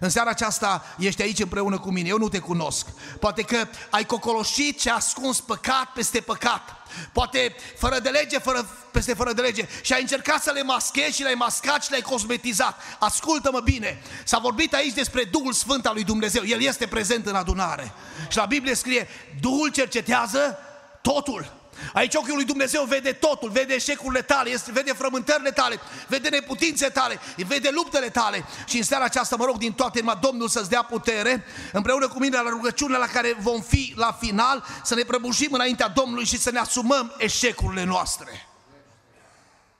În 0.00 0.08
seara 0.08 0.30
aceasta 0.30 0.84
ești 0.98 1.22
aici 1.22 1.38
împreună 1.38 1.78
cu 1.78 1.90
mine, 1.90 2.08
eu 2.08 2.18
nu 2.18 2.28
te 2.28 2.38
cunosc. 2.38 2.86
Poate 3.20 3.42
că 3.42 3.68
ai 3.90 4.04
cocoloșit 4.04 4.80
și 4.80 4.88
ascuns 4.88 5.40
păcat 5.40 5.92
peste 5.94 6.20
păcat. 6.20 6.76
Poate 7.12 7.54
fără 7.78 7.98
de 7.98 8.08
lege, 8.08 8.38
fără, 8.38 8.68
peste 8.90 9.14
fără 9.14 9.32
de 9.32 9.40
lege. 9.40 9.68
Și 9.82 9.92
ai 9.92 10.00
încercat 10.00 10.42
să 10.42 10.50
le 10.54 10.62
maschezi 10.62 11.16
și 11.16 11.22
le-ai 11.22 11.34
mascat 11.34 11.84
și 11.84 11.90
le-ai 11.90 12.02
cosmetizat. 12.02 12.80
Ascultă-mă 12.98 13.60
bine, 13.60 14.02
s-a 14.24 14.38
vorbit 14.38 14.74
aici 14.74 14.94
despre 14.94 15.24
Duhul 15.24 15.52
Sfânt 15.52 15.86
al 15.86 15.94
lui 15.94 16.04
Dumnezeu. 16.04 16.44
El 16.44 16.62
este 16.62 16.86
prezent 16.86 17.26
în 17.26 17.34
adunare. 17.34 17.92
Și 18.28 18.36
la 18.36 18.44
Biblie 18.44 18.74
scrie, 18.74 19.08
Duhul 19.40 19.68
cercetează 19.68 20.58
totul. 21.02 21.55
Aici 21.92 22.14
ochiul 22.14 22.34
lui 22.34 22.44
Dumnezeu 22.44 22.84
vede 22.84 23.12
totul, 23.12 23.50
vede 23.50 23.74
eșecurile 23.74 24.22
tale, 24.22 24.58
vede 24.72 24.92
frământările 24.92 25.50
tale, 25.50 25.80
vede 26.06 26.28
neputințe 26.28 26.88
tale, 26.88 27.20
vede 27.36 27.70
luptele 27.70 28.08
tale. 28.08 28.44
Și 28.66 28.76
în 28.76 28.82
seara 28.82 29.04
aceasta 29.04 29.36
mă 29.36 29.44
rog 29.44 29.58
din 29.58 29.72
toată 29.72 29.98
inima 29.98 30.14
Domnul 30.14 30.48
să-ți 30.48 30.70
dea 30.70 30.82
putere, 30.82 31.44
împreună 31.72 32.08
cu 32.08 32.18
mine 32.18 32.36
la 32.36 32.48
rugăciunile 32.48 32.98
la 32.98 33.06
care 33.06 33.36
vom 33.38 33.60
fi 33.60 33.92
la 33.96 34.16
final, 34.20 34.64
să 34.84 34.94
ne 34.94 35.02
prăbușim 35.02 35.52
înaintea 35.52 35.88
Domnului 35.88 36.24
și 36.24 36.38
să 36.38 36.50
ne 36.50 36.58
asumăm 36.58 37.14
eșecurile 37.18 37.84
noastre. 37.84 38.48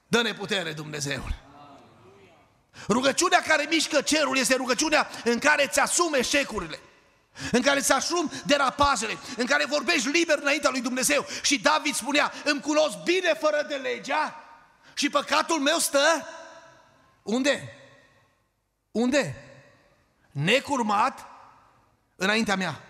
Dă-ne 0.08 0.34
putere, 0.34 0.72
Dumnezeule. 0.72 1.38
Rugăciunea 2.88 3.42
care 3.48 3.66
mișcă 3.70 4.00
cerul 4.00 4.36
este 4.38 4.54
rugăciunea 4.54 5.08
în 5.24 5.38
care 5.38 5.64
îți 5.64 5.80
asumi 5.80 6.18
eșecurile 6.18 6.80
în 7.52 7.62
care 7.62 7.80
se 7.80 7.92
asum 7.92 8.30
derapajele, 8.44 9.18
în 9.36 9.46
care 9.46 9.64
vorbești 9.64 10.08
liber 10.08 10.38
înaintea 10.38 10.70
lui 10.70 10.80
Dumnezeu. 10.80 11.26
Și 11.42 11.58
David 11.58 11.94
spunea, 11.94 12.32
îmi 12.44 12.60
cunosc 12.60 12.96
bine 13.02 13.34
fără 13.40 13.64
de 13.68 13.74
legea 13.74 14.44
și 14.94 15.10
păcatul 15.10 15.60
meu 15.60 15.78
stă 15.78 16.28
unde? 17.22 17.76
Unde? 18.90 19.44
Necurmat 20.30 21.26
înaintea 22.16 22.56
mea. 22.56 22.85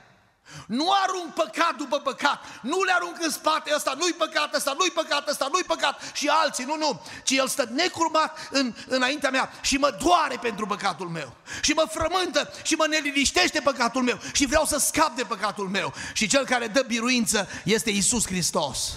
Nu 0.67 0.93
arunc 1.05 1.35
păcat 1.35 1.75
după 1.77 1.99
păcat, 1.99 2.45
nu 2.63 2.83
le 2.83 2.93
arunc 2.93 3.17
în 3.21 3.31
spate 3.31 3.73
ăsta, 3.75 3.95
nu-i 3.99 4.13
păcat 4.13 4.55
ăsta, 4.55 4.75
nu-i 4.79 4.91
păcat 4.91 5.29
ăsta, 5.29 5.49
nu-i 5.53 5.63
păcat. 5.63 6.01
Și 6.15 6.29
alții, 6.29 6.65
nu, 6.65 6.77
nu, 6.77 7.03
ci 7.25 7.31
el 7.31 7.49
stă 7.49 7.69
necurmat 7.73 8.49
în, 8.51 8.75
înaintea 8.87 9.31
mea 9.31 9.51
și 9.61 9.77
mă 9.77 9.97
doare 10.05 10.39
pentru 10.41 10.67
păcatul 10.67 11.09
meu. 11.09 11.37
Și 11.61 11.73
mă 11.73 11.85
frământă 11.91 12.53
și 12.63 12.75
mă 12.75 12.87
neliniștește 12.87 13.61
păcatul 13.61 14.03
meu. 14.03 14.19
Și 14.33 14.47
vreau 14.47 14.65
să 14.65 14.79
scap 14.79 15.17
de 15.17 15.23
păcatul 15.23 15.69
meu. 15.69 15.93
Și 16.13 16.27
cel 16.27 16.45
care 16.45 16.67
dă 16.67 16.83
biruință 16.83 17.49
este 17.65 17.91
Isus 17.91 18.27
Hristos. 18.27 18.93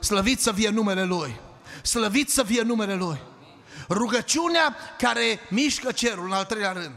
Slăvit 0.00 0.40
să 0.40 0.52
fie 0.52 0.68
numele 0.68 1.04
Lui, 1.04 1.40
slăvit 1.82 2.30
să 2.30 2.42
fie 2.42 2.62
numele 2.62 2.94
Lui. 2.94 3.20
Rugăciunea 3.88 4.76
care 4.98 5.40
mișcă 5.50 5.92
cerul 5.92 6.24
în 6.24 6.32
al 6.32 6.44
treilea 6.44 6.72
rând 6.72 6.94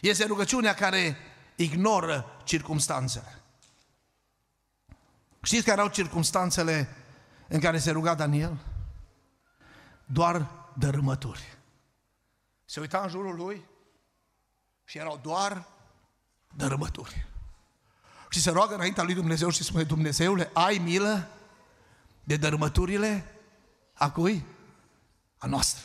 este 0.00 0.24
rugăciunea 0.24 0.74
care 0.74 1.27
ignoră 1.58 2.40
circumstanțele. 2.44 3.42
Știți 5.42 5.64
care 5.64 5.80
erau 5.80 5.92
circumstanțele 5.92 6.88
în 7.48 7.60
care 7.60 7.78
se 7.78 7.90
ruga 7.90 8.14
Daniel? 8.14 8.58
Doar 10.04 10.50
dărâmături. 10.74 11.56
Se 12.64 12.80
uita 12.80 13.00
în 13.00 13.08
jurul 13.08 13.36
lui 13.36 13.64
și 14.84 14.98
erau 14.98 15.18
doar 15.22 15.66
dărâmături. 16.54 17.26
Și 18.30 18.40
se 18.40 18.50
roagă 18.50 18.74
înaintea 18.74 19.02
lui 19.02 19.14
Dumnezeu 19.14 19.50
și 19.50 19.62
spune, 19.62 19.82
Dumnezeule, 19.82 20.50
ai 20.52 20.78
milă 20.78 21.28
de 22.24 22.36
dărâmăturile 22.36 23.34
a 23.94 24.10
cui? 24.10 24.44
A 25.38 25.46
noastre. 25.46 25.84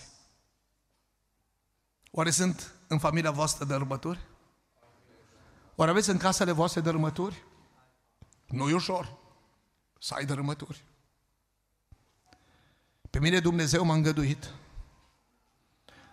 Oare 2.12 2.32
sunt 2.32 2.74
în 2.88 3.00
familia 3.00 3.32
voastră 3.32 3.66
dărâmături? 3.66 4.20
Oare 5.76 5.92
aveți 5.92 6.10
în 6.10 6.18
casele 6.18 6.52
voastre 6.52 6.82
dărâmături? 6.82 7.44
Nu 8.48 8.70
e 8.70 8.74
ușor 8.74 9.18
să 10.00 10.14
ai 10.14 10.26
dărâmături. 10.26 10.84
Pe 13.10 13.20
mine 13.20 13.40
Dumnezeu 13.40 13.84
m-a 13.84 13.94
îngăduit 13.94 14.54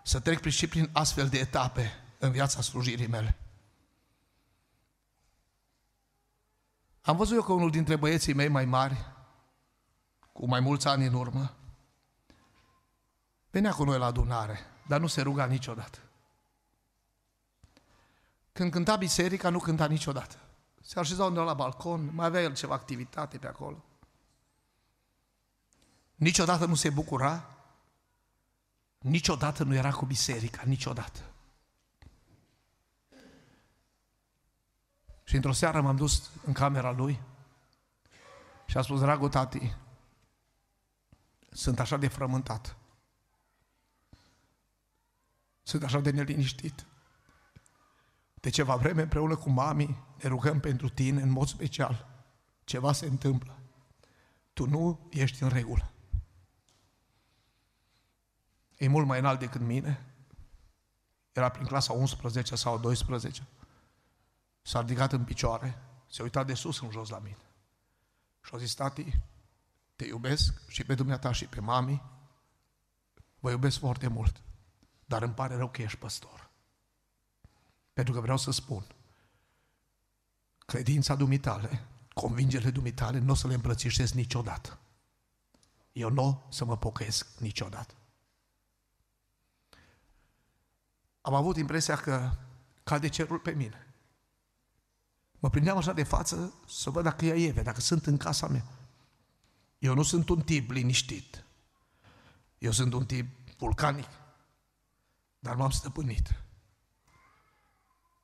să 0.02 0.20
trec 0.20 0.46
și 0.48 0.68
prin 0.68 0.90
astfel 0.92 1.28
de 1.28 1.38
etape 1.38 1.92
în 2.18 2.30
viața 2.30 2.60
slujirii 2.60 3.06
mele. 3.06 3.36
Am 7.00 7.16
văzut 7.16 7.36
eu 7.36 7.42
că 7.42 7.52
unul 7.52 7.70
dintre 7.70 7.96
băieții 7.96 8.32
mei 8.32 8.48
mai 8.48 8.64
mari, 8.64 9.06
cu 10.32 10.46
mai 10.46 10.60
mulți 10.60 10.88
ani 10.88 11.06
în 11.06 11.14
urmă, 11.14 11.54
venea 13.50 13.72
cu 13.72 13.84
noi 13.84 13.98
la 13.98 14.06
adunare, 14.06 14.58
dar 14.86 15.00
nu 15.00 15.06
se 15.06 15.20
ruga 15.20 15.46
niciodată. 15.46 15.98
Când 18.52 18.70
cânta 18.70 18.96
biserica, 18.96 19.48
nu 19.48 19.58
cânta 19.58 19.86
niciodată. 19.86 20.36
Se 20.80 20.98
așeza 20.98 21.24
undeva 21.24 21.44
la 21.44 21.54
balcon, 21.54 22.14
mai 22.14 22.26
avea 22.26 22.40
el 22.40 22.54
ceva 22.54 22.74
activitate 22.74 23.38
pe 23.38 23.46
acolo. 23.46 23.84
Niciodată 26.14 26.64
nu 26.64 26.74
se 26.74 26.90
bucura, 26.90 27.56
niciodată 28.98 29.64
nu 29.64 29.74
era 29.74 29.92
cu 29.92 30.04
biserica, 30.04 30.62
niciodată. 30.64 31.20
Și 35.24 35.36
într-o 35.36 35.52
seară 35.52 35.80
m-am 35.80 35.96
dus 35.96 36.30
în 36.44 36.52
camera 36.52 36.90
lui 36.90 37.20
și 38.66 38.76
a 38.76 38.82
spus, 38.82 39.00
dragul 39.00 39.28
tati, 39.28 39.76
sunt 41.50 41.80
așa 41.80 41.96
de 41.96 42.08
frământat. 42.08 42.76
Sunt 45.62 45.82
așa 45.82 46.00
de 46.00 46.10
neliniștit. 46.10 46.86
De 48.40 48.50
ceva 48.50 48.76
vreme 48.76 49.02
împreună 49.02 49.36
cu 49.36 49.50
mami 49.50 50.04
ne 50.22 50.28
rugăm 50.28 50.60
pentru 50.60 50.88
tine 50.88 51.22
în 51.22 51.30
mod 51.30 51.48
special. 51.48 52.08
Ceva 52.64 52.92
se 52.92 53.06
întâmplă. 53.06 53.58
Tu 54.52 54.68
nu 54.68 55.08
ești 55.10 55.42
în 55.42 55.48
regulă. 55.48 55.92
E 58.76 58.88
mult 58.88 59.06
mai 59.06 59.18
înalt 59.18 59.38
decât 59.38 59.60
mine. 59.60 60.04
Era 61.32 61.48
prin 61.48 61.66
clasa 61.66 61.92
11 61.92 62.56
sau 62.56 62.78
12. 62.78 63.46
S-a 64.62 64.80
ridicat 64.80 65.12
în 65.12 65.24
picioare, 65.24 65.82
s-a 66.06 66.22
uitat 66.22 66.46
de 66.46 66.54
sus 66.54 66.80
în 66.80 66.90
jos 66.90 67.08
la 67.08 67.18
mine. 67.18 67.50
Și 68.40 68.54
a 68.54 68.58
zis, 68.58 68.74
tati, 68.74 69.20
te 69.96 70.04
iubesc 70.04 70.68
și 70.68 70.84
pe 70.84 70.94
dumneata 70.94 71.32
și 71.32 71.46
pe 71.46 71.60
mami, 71.60 72.02
vă 73.38 73.50
iubesc 73.50 73.78
foarte 73.78 74.06
mult, 74.06 74.42
dar 75.04 75.22
îmi 75.22 75.34
pare 75.34 75.56
rău 75.56 75.70
că 75.70 75.82
ești 75.82 75.98
păstor. 75.98 76.49
Pentru 77.92 78.14
că 78.14 78.20
vreau 78.20 78.36
să 78.36 78.50
spun, 78.50 78.86
credința 80.58 81.14
dumitale, 81.14 81.86
convingerile 82.14 82.70
dumitale, 82.70 83.18
nu 83.18 83.30
o 83.30 83.34
să 83.34 83.46
le 83.46 83.54
îmbrățișez 83.54 84.12
niciodată. 84.12 84.78
Eu 85.92 86.10
nu 86.10 86.22
o 86.22 86.52
să 86.52 86.64
mă 86.64 86.76
pocăiesc 86.76 87.38
niciodată. 87.38 87.94
Am 91.20 91.34
avut 91.34 91.56
impresia 91.56 91.96
că 91.96 92.30
cade 92.82 93.08
cerul 93.08 93.38
pe 93.38 93.50
mine. 93.50 93.94
Mă 95.38 95.50
prindeam 95.50 95.76
așa 95.76 95.92
de 95.92 96.02
față 96.02 96.54
să 96.68 96.90
văd 96.90 97.02
dacă 97.02 97.24
ea 97.24 97.36
Eve, 97.36 97.62
dacă 97.62 97.80
sunt 97.80 98.06
în 98.06 98.16
casa 98.16 98.48
mea. 98.48 98.64
Eu 99.78 99.94
nu 99.94 100.02
sunt 100.02 100.28
un 100.28 100.40
tip 100.40 100.70
liniștit. 100.70 101.44
Eu 102.58 102.70
sunt 102.70 102.92
un 102.92 103.06
tip 103.06 103.56
vulcanic. 103.58 104.08
Dar 105.38 105.54
m-am 105.54 105.70
stăpânit. 105.70 106.42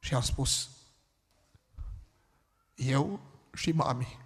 Și 0.06 0.14
am 0.14 0.20
spus, 0.20 0.68
eu 2.74 3.20
și 3.54 3.72
mami 3.72 4.18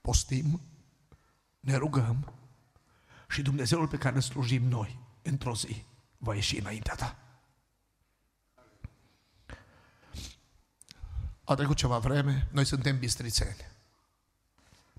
postim, 0.00 0.60
ne 1.60 1.76
rugăm 1.76 2.32
și 3.28 3.42
Dumnezeul 3.42 3.88
pe 3.88 3.98
care 3.98 4.14
îl 4.14 4.20
slujim 4.20 4.62
noi 4.62 4.98
într-o 5.22 5.54
zi 5.54 5.84
va 6.18 6.34
ieși 6.34 6.58
înaintea 6.58 6.94
ta. 6.94 7.16
A 11.44 11.54
trecut 11.54 11.76
ceva 11.76 11.98
vreme, 11.98 12.48
noi 12.52 12.64
suntem 12.64 12.98
bistrițeni. 12.98 13.70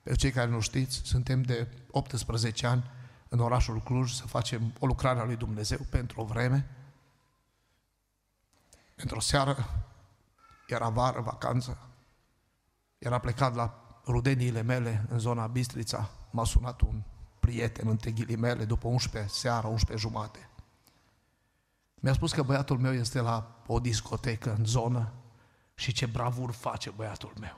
Pe 0.04 0.16
cei 0.16 0.32
care 0.32 0.50
nu 0.50 0.60
știți, 0.60 1.02
suntem 1.04 1.42
de 1.42 1.68
18 1.92 2.68
ani 2.68 2.92
în 3.30 3.40
orașul 3.40 3.82
Cluj 3.82 4.12
să 4.12 4.28
facem 4.28 4.74
o 4.80 4.86
lucrare 4.86 5.20
a 5.20 5.24
lui 5.24 5.36
Dumnezeu 5.36 5.80
pentru 5.90 6.22
o 6.22 6.26
vreme. 6.26 6.77
Într-o 9.00 9.20
seară, 9.20 9.86
era 10.68 10.90
vară, 10.90 11.22
vacanță, 11.22 11.78
era 12.98 13.20
plecat 13.20 13.56
la 13.56 14.00
rudeniile 14.06 14.62
mele 14.62 15.06
în 15.10 15.20
zona 15.20 15.48
Bistrița, 15.48 16.10
m-a 16.32 16.44
sunat 16.44 16.82
un 16.82 17.04
prieten 17.40 17.88
între 17.88 18.12
ghilimele 18.12 18.66
după 18.66 18.88
11 18.88 19.34
seara, 19.34 19.68
11 19.68 20.08
jumate. 20.08 20.50
Mi-a 21.96 22.14
spus 22.14 22.32
că 22.32 22.44
băiatul 22.44 22.78
meu 22.78 22.94
este 22.94 23.20
la 23.20 23.64
o 23.68 23.80
discotecă 23.80 24.54
în 24.58 24.66
zonă 24.66 25.14
și 25.76 25.94
ce 25.94 26.06
bravur 26.06 26.52
face 26.52 26.90
băiatul 26.90 27.34
meu. 27.40 27.58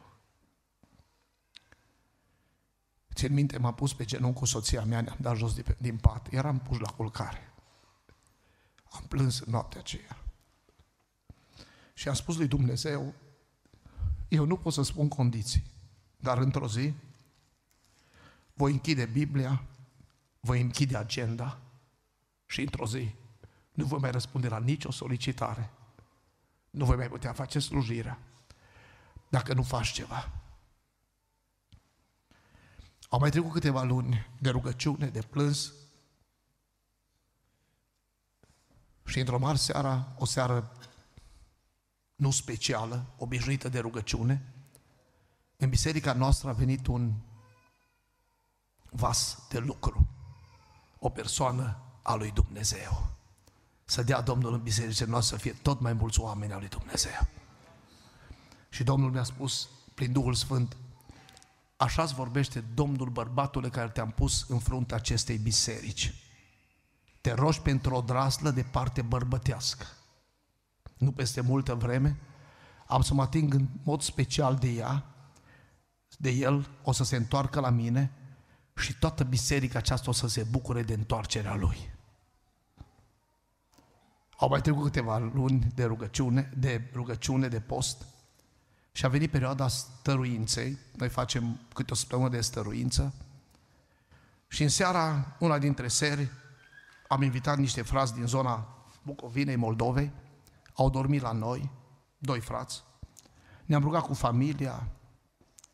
Țin 3.13 3.33
minte, 3.33 3.57
m-am 3.57 3.73
pus 3.73 3.93
pe 3.93 4.05
genunchi 4.05 4.39
cu 4.39 4.45
soția 4.45 4.83
mea, 4.83 5.01
ne-am 5.01 5.17
dat 5.19 5.35
jos 5.35 5.53
din, 5.53 5.75
din 5.77 5.97
pat, 5.97 6.27
eram 6.31 6.59
pus 6.59 6.79
la 6.79 6.91
culcare. 6.91 7.53
Am 8.91 9.05
plâns 9.07 9.39
în 9.39 9.51
noaptea 9.51 9.79
aceea. 9.79 10.18
Și 11.99 12.07
am 12.07 12.13
spus 12.13 12.37
lui 12.37 12.47
Dumnezeu, 12.47 13.13
eu 14.27 14.45
nu 14.45 14.57
pot 14.57 14.73
să 14.73 14.81
spun 14.81 15.07
condiții, 15.07 15.63
dar 16.17 16.37
într-o 16.37 16.67
zi 16.67 16.93
voi 18.53 18.71
închide 18.71 19.05
Biblia, 19.05 19.63
voi 20.39 20.61
închide 20.61 20.97
agenda 20.97 21.59
și 22.45 22.61
într-o 22.61 22.85
zi 22.85 23.15
nu 23.71 23.85
voi 23.85 23.99
mai 23.99 24.11
răspunde 24.11 24.47
la 24.47 24.59
nicio 24.59 24.91
solicitare 24.91 25.71
nu 26.69 26.85
voi 26.85 26.95
mai 26.95 27.07
putea 27.09 27.33
face 27.33 27.59
slujirea 27.59 28.19
dacă 29.29 29.53
nu 29.53 29.63
faci 29.63 29.91
ceva. 29.91 30.31
Au 33.09 33.19
mai 33.19 33.29
trecut 33.29 33.51
câteva 33.51 33.83
luni 33.83 34.27
de 34.39 34.49
rugăciune, 34.49 35.07
de 35.09 35.21
plâns 35.21 35.73
și 39.05 39.19
într-o 39.19 39.39
mare 39.39 39.57
seara, 39.57 40.15
o 40.17 40.25
seară 40.25 40.71
nu 42.19 42.31
specială, 42.31 43.05
obișnuită 43.17 43.69
de 43.69 43.79
rugăciune, 43.79 44.53
în 45.57 45.69
biserica 45.69 46.13
noastră 46.13 46.49
a 46.49 46.53
venit 46.53 46.87
un 46.87 47.13
vas 48.89 49.37
de 49.49 49.59
lucru, 49.59 50.07
o 50.99 51.09
persoană 51.09 51.77
a 52.01 52.13
lui 52.13 52.31
Dumnezeu 52.31 53.17
să 53.89 54.03
dea 54.03 54.21
Domnul 54.21 54.53
în 54.53 54.61
bisericile 54.61 55.09
noastre 55.09 55.35
să 55.35 55.41
fie 55.41 55.51
tot 55.61 55.79
mai 55.79 55.93
mulți 55.93 56.19
oameni 56.19 56.53
al 56.53 56.59
lui 56.59 56.67
Dumnezeu. 56.67 57.27
Și 58.69 58.83
Domnul 58.83 59.11
mi-a 59.11 59.23
spus, 59.23 59.69
prin 59.93 60.11
Duhul 60.11 60.33
Sfânt, 60.33 60.77
așa 61.77 62.03
îți 62.03 62.13
vorbește 62.13 62.59
Domnul 62.73 63.09
bărbatule 63.09 63.69
care 63.69 63.89
te-am 63.89 64.11
pus 64.11 64.45
în 64.47 64.59
fruntea 64.59 64.97
acestei 64.97 65.37
biserici. 65.37 66.13
Te 67.21 67.31
rogi 67.31 67.61
pentru 67.61 67.95
o 67.95 68.01
draslă 68.01 68.51
de 68.51 68.63
parte 68.63 69.01
bărbătească. 69.01 69.85
Nu 70.99 71.11
peste 71.11 71.41
multă 71.41 71.75
vreme, 71.75 72.19
am 72.87 73.01
să 73.01 73.13
mă 73.13 73.21
ating 73.21 73.53
în 73.53 73.67
mod 73.83 74.01
special 74.01 74.55
de 74.55 74.67
ea, 74.67 75.05
de 76.17 76.29
el, 76.29 76.69
o 76.83 76.91
să 76.91 77.03
se 77.03 77.15
întoarcă 77.15 77.59
la 77.59 77.69
mine 77.69 78.11
și 78.75 78.97
toată 78.97 79.23
biserica 79.23 79.77
aceasta 79.79 80.09
o 80.09 80.13
să 80.13 80.27
se 80.27 80.47
bucure 80.49 80.83
de 80.83 80.93
întoarcerea 80.93 81.55
lui. 81.55 81.89
Au 84.37 84.49
mai 84.49 84.61
trecut 84.61 84.83
câteva 84.83 85.17
luni 85.17 85.67
de 85.75 85.83
rugăciune, 85.83 86.51
de 86.57 86.89
rugăciune, 86.93 87.47
de 87.47 87.59
post 87.59 88.05
și 88.91 89.05
a 89.05 89.09
venit 89.09 89.31
perioada 89.31 89.67
stăruinței. 89.67 90.77
Noi 90.95 91.09
facem 91.09 91.59
câte 91.73 91.91
o 91.91 91.95
săptămână 91.95 92.29
de 92.29 92.41
stăruință 92.41 93.13
și 94.47 94.63
în 94.63 94.69
seara, 94.69 95.35
una 95.39 95.57
dintre 95.57 95.87
seri, 95.87 96.29
am 97.07 97.21
invitat 97.21 97.57
niște 97.57 97.81
frați 97.81 98.13
din 98.13 98.25
zona 98.25 98.67
Bucovinei, 99.03 99.55
Moldovei, 99.55 100.11
au 100.81 100.89
dormit 100.89 101.21
la 101.21 101.31
noi, 101.31 101.69
doi 102.17 102.39
frați. 102.39 102.83
Ne-am 103.65 103.81
rugat 103.81 104.01
cu 104.01 104.13
familia, 104.13 104.87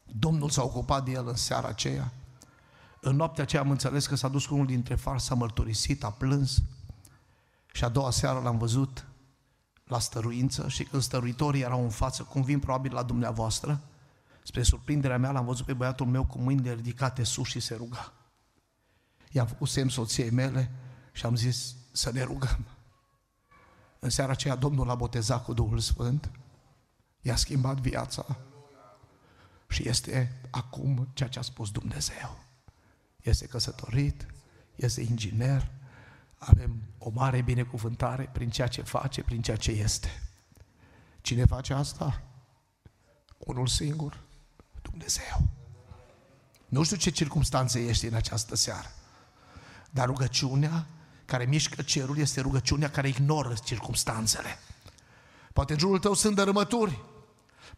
Domnul 0.05 0.49
s-a 0.49 0.63
ocupat 0.63 1.05
de 1.05 1.11
el 1.11 1.27
în 1.27 1.35
seara 1.35 1.67
aceea. 1.67 2.13
În 3.01 3.15
noaptea 3.15 3.43
aceea 3.43 3.61
am 3.61 3.69
înțeles 3.69 4.07
că 4.07 4.15
s-a 4.15 4.27
dus 4.27 4.45
cu 4.45 4.53
unul 4.53 4.65
dintre 4.65 4.95
fari, 4.95 5.21
s-a 5.21 5.35
mărturisit, 5.35 6.03
a 6.03 6.11
plâns, 6.11 6.61
și 7.71 7.83
a 7.83 7.89
doua 7.89 8.11
seară 8.11 8.39
l-am 8.39 8.57
văzut 8.57 9.05
la 9.83 9.99
stăruință 9.99 10.67
și 10.67 10.83
când 10.83 11.01
stăruitorii 11.01 11.61
erau 11.61 11.83
în 11.83 11.89
față, 11.89 12.23
cum 12.23 12.41
vin 12.41 12.59
probabil 12.59 12.93
la 12.93 13.03
dumneavoastră, 13.03 13.81
spre 14.43 14.63
surprinderea 14.63 15.17
mea 15.17 15.31
l-am 15.31 15.45
văzut 15.45 15.65
pe 15.65 15.73
băiatul 15.73 16.05
meu 16.05 16.25
cu 16.25 16.39
mâinile 16.39 16.73
ridicate 16.73 17.23
sus 17.23 17.47
și 17.47 17.59
se 17.59 17.75
ruga. 17.75 18.13
I-am 19.31 19.47
făcut 19.47 19.67
semn 19.67 19.89
soției 19.89 20.29
mele 20.29 20.71
și 21.11 21.25
am 21.25 21.35
zis 21.35 21.75
să 21.91 22.11
ne 22.11 22.23
rugăm. 22.23 22.65
În 24.05 24.11
seara 24.11 24.31
aceea 24.31 24.55
Domnul 24.55 24.85
l-a 24.85 24.95
botezat 24.95 25.43
cu 25.43 25.53
Duhul 25.53 25.79
Sfânt, 25.79 26.31
i-a 27.21 27.35
schimbat 27.35 27.77
viața 27.77 28.37
și 29.67 29.87
este 29.87 30.41
acum 30.49 31.07
ceea 31.13 31.29
ce 31.29 31.39
a 31.39 31.41
spus 31.41 31.71
Dumnezeu. 31.71 32.37
Este 33.21 33.45
căsătorit, 33.45 34.25
este 34.75 35.01
inginer, 35.01 35.71
avem 36.37 36.81
o 36.97 37.09
mare 37.09 37.41
binecuvântare 37.41 38.29
prin 38.33 38.49
ceea 38.49 38.67
ce 38.67 38.81
face, 38.81 39.23
prin 39.23 39.41
ceea 39.41 39.57
ce 39.57 39.71
este. 39.71 40.21
Cine 41.21 41.45
face 41.45 41.73
asta? 41.73 42.23
Unul 43.37 43.67
singur, 43.67 44.19
Dumnezeu. 44.81 45.47
Nu 46.67 46.83
știu 46.83 46.97
ce 46.97 47.09
circunstanțe 47.09 47.79
ești 47.87 48.05
în 48.05 48.13
această 48.13 48.55
seară, 48.55 48.87
dar 49.91 50.05
rugăciunea 50.05 50.87
care 51.25 51.45
mișcă 51.45 51.81
cerul 51.81 52.17
este 52.17 52.41
rugăciunea 52.41 52.89
care 52.89 53.07
ignoră 53.07 53.53
circunstanțele. 53.65 54.59
Poate 55.53 55.73
în 55.73 55.79
jurul 55.79 55.99
tău 55.99 56.13
sunt 56.13 56.35
dărâmături, 56.35 56.99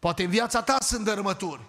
poate 0.00 0.22
în 0.22 0.30
viața 0.30 0.62
ta 0.62 0.76
sunt 0.80 1.04
dărâmături, 1.04 1.60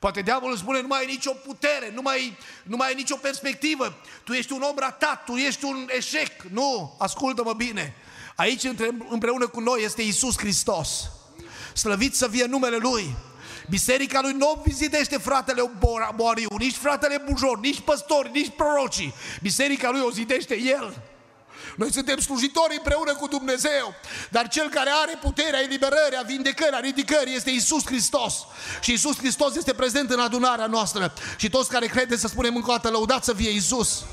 Poate 0.00 0.22
diavolul 0.22 0.56
spune, 0.56 0.80
nu 0.80 0.86
mai 0.86 0.98
ai 0.98 1.06
nicio 1.06 1.32
putere, 1.32 1.90
nu 1.94 2.02
mai, 2.02 2.38
nu 2.62 2.76
mai 2.76 2.88
ai 2.88 2.94
nicio 2.94 3.16
perspectivă, 3.16 3.94
tu 4.24 4.32
ești 4.32 4.52
un 4.52 4.62
om 4.62 4.74
ratat, 4.78 5.24
tu 5.24 5.32
ești 5.32 5.64
un 5.64 5.88
eșec. 5.96 6.42
Nu, 6.42 6.96
ascultă-mă 6.98 7.52
bine. 7.52 7.94
Aici 8.36 8.68
împreună 9.08 9.46
cu 9.46 9.60
noi 9.60 9.82
este 9.84 10.02
Isus 10.02 10.38
Hristos. 10.38 11.10
Slăvit 11.74 12.14
să 12.14 12.28
fie 12.28 12.44
numele 12.44 12.76
Lui. 12.76 13.16
Biserica 13.70 14.20
lui 14.22 14.32
nu 14.32 14.62
vizitește 14.64 15.16
fratele 15.18 15.70
Boariu, 16.14 16.48
nici 16.58 16.74
fratele 16.74 17.22
Bujor, 17.30 17.58
nici 17.60 17.80
păstori, 17.80 18.30
nici 18.32 18.52
prorocii. 18.56 19.14
Biserica 19.42 19.90
lui 19.90 20.00
o 20.00 20.10
zidește 20.10 20.58
El. 20.58 21.02
Noi 21.76 21.92
suntem 21.92 22.18
slujitori 22.18 22.76
împreună 22.76 23.14
cu 23.14 23.26
Dumnezeu, 23.26 23.94
dar 24.30 24.48
cel 24.48 24.68
care 24.68 24.90
are 25.02 25.18
puterea 25.20 25.62
eliberării, 25.62 26.18
a 26.18 26.22
vindecării, 26.22 26.74
a 26.74 26.80
ridicării 26.80 27.34
este 27.34 27.50
Isus 27.50 27.86
Hristos. 27.86 28.34
Și 28.80 28.92
Isus 28.92 29.16
Hristos 29.16 29.56
este 29.56 29.72
prezent 29.72 30.10
în 30.10 30.20
adunarea 30.20 30.66
noastră. 30.66 31.12
Și 31.36 31.50
toți 31.50 31.70
care 31.70 31.86
credeți 31.86 32.20
să 32.20 32.28
spunem 32.28 32.56
încă 32.56 32.70
o 32.70 32.72
dată, 32.72 32.88
lăudați 32.88 33.24
să 33.24 33.32
fie 33.32 33.50
Isus. 33.50 34.04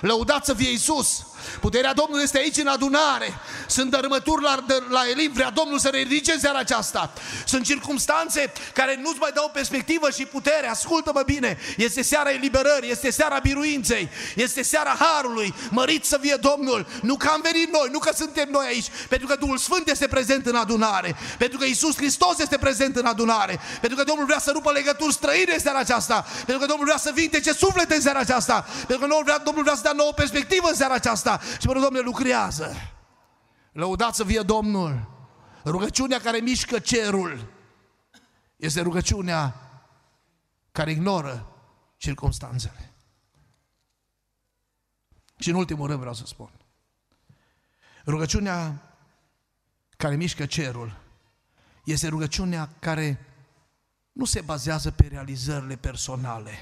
Lăudați 0.00 0.46
să 0.46 0.54
fie 0.54 0.70
Isus. 0.70 1.26
Puterea 1.60 1.92
Domnului 1.92 2.22
este 2.22 2.38
aici 2.38 2.56
în 2.56 2.66
adunare. 2.66 3.34
Sunt 3.66 3.90
dărâmături 3.90 4.42
la, 4.42 4.64
la 4.88 5.00
Elim, 5.10 5.32
vrea 5.32 5.50
Domnul 5.50 5.78
să 5.78 5.88
ridice 5.88 6.32
în 6.32 6.40
seara 6.40 6.58
aceasta. 6.58 7.12
Sunt 7.46 7.64
circumstanțe 7.64 8.52
care 8.74 9.00
nu-ți 9.02 9.18
mai 9.18 9.30
dau 9.34 9.50
perspectivă 9.52 10.10
și 10.10 10.24
putere. 10.24 10.68
Ascultă-mă 10.68 11.22
bine, 11.26 11.58
este 11.76 12.02
seara 12.02 12.30
eliberării, 12.30 12.90
este 12.90 13.10
seara 13.10 13.38
biruinței, 13.38 14.08
este 14.36 14.62
seara 14.62 14.96
Harului. 14.98 15.54
Mărit 15.70 16.04
să 16.04 16.18
fie 16.20 16.36
Domnul. 16.40 16.86
Nu 17.02 17.16
că 17.16 17.28
am 17.28 17.40
venit 17.52 17.72
noi, 17.72 17.88
nu 17.92 17.98
că 17.98 18.10
suntem 18.16 18.48
noi 18.50 18.66
aici, 18.66 18.86
pentru 19.08 19.26
că 19.26 19.36
Duhul 19.36 19.58
Sfânt 19.58 19.88
este 19.88 20.06
prezent 20.06 20.46
în 20.46 20.54
adunare, 20.54 21.16
pentru 21.38 21.58
că 21.58 21.64
Isus 21.64 21.96
Hristos 21.96 22.38
este 22.38 22.58
prezent 22.58 22.96
în 22.96 23.06
adunare, 23.06 23.60
pentru 23.80 23.98
că 23.98 24.04
Domnul 24.04 24.26
vrea 24.26 24.38
să 24.38 24.50
rupă 24.50 24.72
legături 24.72 25.12
străine 25.12 25.52
în 25.52 25.60
seara 25.60 25.78
aceasta, 25.78 26.26
pentru 26.36 26.58
că 26.58 26.66
Domnul 26.66 26.86
vrea 26.86 26.98
să 26.98 27.10
vindece 27.14 27.52
suflete 27.52 27.94
în 27.94 28.00
seara 28.00 28.18
aceasta, 28.18 28.66
pentru 28.76 28.98
că 28.98 29.06
Domnul 29.06 29.22
vrea, 29.24 29.38
Domnul 29.38 29.62
vrea 29.62 29.74
să 29.74 29.81
dea 29.82 29.92
nouă 29.92 30.12
perspectivă 30.12 30.68
în 30.68 30.74
seara 30.74 30.94
aceasta 30.94 31.32
asta 31.32 31.40
și 31.58 31.66
mă 31.66 31.72
rog, 31.72 31.82
Domnule, 31.82 32.04
lucrează. 32.04 32.74
Lăudați 33.72 34.16
să 34.16 34.24
fie 34.24 34.40
Domnul. 34.40 35.10
Rugăciunea 35.64 36.20
care 36.20 36.38
mișcă 36.38 36.78
cerul 36.78 37.52
este 38.56 38.80
rugăciunea 38.80 39.54
care 40.72 40.90
ignoră 40.90 41.56
circumstanțele. 41.96 42.92
Și 45.36 45.48
în 45.48 45.54
ultimul 45.54 45.86
rând 45.86 45.98
vreau 45.98 46.14
să 46.14 46.26
spun. 46.26 46.50
Rugăciunea 48.06 48.82
care 49.96 50.16
mișcă 50.16 50.46
cerul 50.46 51.00
este 51.84 52.08
rugăciunea 52.08 52.68
care 52.78 53.26
nu 54.12 54.24
se 54.24 54.40
bazează 54.40 54.90
pe 54.90 55.06
realizările 55.06 55.76
personale, 55.76 56.58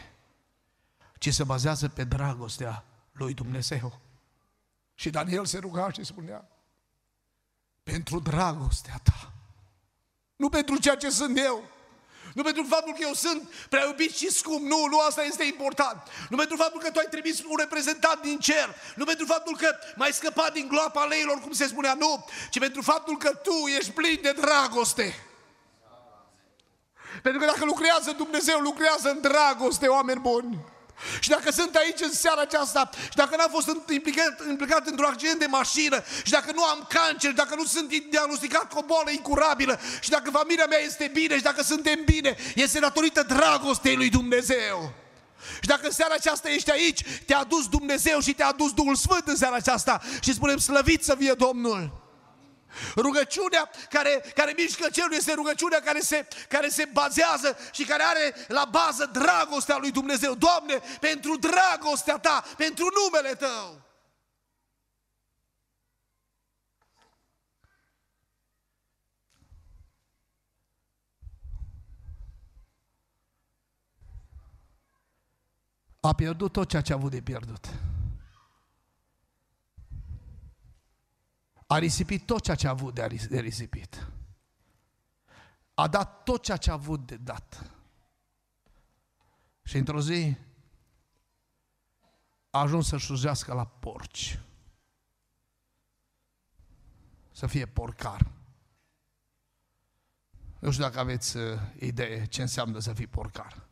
ci 1.18 1.35
se 1.35 1.44
bazează 1.44 1.88
pe 1.88 2.04
dragostea 2.04 2.85
lui 3.20 3.35
Dumnezeu. 3.35 4.00
Și 4.94 5.11
Daniel 5.11 5.44
se 5.44 5.59
ruga 5.59 5.92
și 5.92 6.04
spunea, 6.04 6.48
pentru 7.83 8.18
dragostea 8.20 9.00
ta, 9.02 9.33
nu 10.37 10.48
pentru 10.48 10.78
ceea 10.78 10.96
ce 10.96 11.11
sunt 11.11 11.38
eu, 11.38 11.64
nu 12.35 12.42
pentru 12.42 12.62
faptul 12.68 12.92
că 12.92 12.98
eu 13.02 13.12
sunt 13.12 13.42
prea 13.68 13.85
iubit 13.85 14.14
și 14.14 14.30
scump, 14.30 14.61
nu, 14.61 14.87
nu 14.90 14.98
asta 15.00 15.22
este 15.22 15.44
important. 15.44 16.02
Nu 16.28 16.37
pentru 16.37 16.56
faptul 16.56 16.80
că 16.80 16.90
tu 16.90 16.98
ai 16.98 17.06
trimis 17.11 17.42
un 17.42 17.56
reprezentant 17.59 18.22
din 18.22 18.38
cer, 18.38 18.74
nu 18.96 19.04
pentru 19.04 19.26
faptul 19.26 19.56
că 19.56 19.76
m-ai 19.96 20.12
scăpat 20.12 20.52
din 20.52 20.68
gloapa 20.68 21.04
leilor, 21.04 21.40
cum 21.40 21.52
se 21.52 21.66
spunea, 21.66 21.94
nu, 21.94 22.24
ci 22.50 22.59
pentru 22.59 22.83
faptul 22.83 23.16
că 23.16 23.35
tu 23.35 23.66
ești 23.78 23.90
plin 23.90 24.18
de 24.22 24.33
dragoste. 24.33 25.14
Pentru 27.22 27.40
că 27.40 27.46
dacă 27.46 27.64
lucrează 27.64 28.12
Dumnezeu, 28.12 28.59
lucrează 28.59 29.11
în 29.11 29.20
dragoste, 29.20 29.87
oameni 29.87 30.20
buni. 30.20 30.59
Și 31.20 31.28
dacă 31.28 31.50
sunt 31.52 31.74
aici 31.74 32.00
în 32.00 32.12
seara 32.12 32.40
aceasta 32.40 32.90
și 33.02 33.16
dacă 33.16 33.36
n-am 33.36 33.50
fost 33.50 33.68
implicat, 33.90 34.48
implicat 34.48 34.86
într-un 34.86 35.06
accident 35.06 35.38
de 35.38 35.46
mașină 35.46 36.02
și 36.24 36.30
dacă 36.30 36.52
nu 36.54 36.64
am 36.64 36.86
cancer, 36.88 37.32
dacă 37.32 37.54
nu 37.54 37.64
sunt 37.64 37.88
diagnosticat 38.10 38.68
cu 38.72 38.78
o 38.78 38.82
boală 38.82 39.10
incurabilă 39.10 39.80
și 40.00 40.10
dacă 40.10 40.30
familia 40.30 40.66
mea 40.66 40.78
este 40.78 41.10
bine 41.12 41.36
și 41.36 41.42
dacă 41.42 41.62
suntem 41.62 42.00
bine, 42.04 42.36
este 42.54 42.78
datorită 42.78 43.22
dragostei 43.22 43.96
lui 43.96 44.08
Dumnezeu. 44.08 44.92
Și 45.60 45.68
dacă 45.68 45.86
în 45.86 45.92
seara 45.92 46.14
aceasta 46.14 46.50
ești 46.50 46.70
aici, 46.70 47.02
te-a 47.26 47.44
dus 47.44 47.68
Dumnezeu 47.68 48.20
și 48.20 48.32
te-a 48.32 48.52
dus 48.52 48.72
Duhul 48.72 48.94
Sfânt 48.94 49.26
în 49.26 49.36
seara 49.36 49.56
aceasta 49.56 50.00
și 50.20 50.32
spunem 50.32 50.58
slăvit 50.58 51.04
să 51.04 51.14
fie 51.18 51.32
Domnul. 51.32 52.09
Rugăciunea 52.96 53.70
care, 53.90 54.24
care 54.35 54.54
mișcă 54.56 54.88
cerul 54.92 55.12
este 55.12 55.33
rugăciunea 55.33 55.80
care 55.80 56.00
se, 56.00 56.28
care 56.48 56.68
se 56.68 56.88
bazează 56.92 57.56
și 57.72 57.85
care 57.85 58.02
are 58.02 58.35
la 58.48 58.64
bază 58.64 59.11
dragostea 59.12 59.76
lui 59.76 59.90
Dumnezeu. 59.90 60.35
Doamne, 60.35 60.80
pentru 61.00 61.37
dragostea 61.37 62.18
Ta, 62.18 62.44
pentru 62.56 62.88
numele 63.04 63.35
Tău. 63.35 63.88
A 76.00 76.14
pierdut 76.14 76.52
tot 76.52 76.68
ceea 76.68 76.83
ce 76.83 76.92
a 76.92 76.96
avut 76.96 77.11
de 77.11 77.20
pierdut. 77.20 77.66
A 81.70 81.78
risipit 81.78 82.26
tot 82.26 82.42
ceea 82.42 82.56
ce 82.56 82.66
a 82.66 82.70
avut 82.70 82.94
de 82.94 83.40
risipit. 83.40 84.06
A 85.74 85.88
dat 85.88 86.22
tot 86.22 86.42
ceea 86.42 86.56
ce 86.56 86.70
a 86.70 86.72
avut 86.72 87.06
de 87.06 87.16
dat. 87.16 87.70
Și 89.62 89.76
într-o 89.76 90.00
zi 90.00 90.37
a 92.50 92.61
ajuns 92.61 92.87
să 92.87 92.96
slujească 92.96 93.54
la 93.54 93.66
porci. 93.66 94.40
Să 97.33 97.46
fie 97.46 97.66
porcar. 97.66 98.30
Nu 100.59 100.70
știu 100.70 100.85
dacă 100.85 100.98
aveți 100.98 101.37
uh, 101.37 101.59
idee 101.78 102.24
ce 102.24 102.40
înseamnă 102.40 102.78
să 102.78 102.92
fii 102.92 103.06
porcar. 103.06 103.68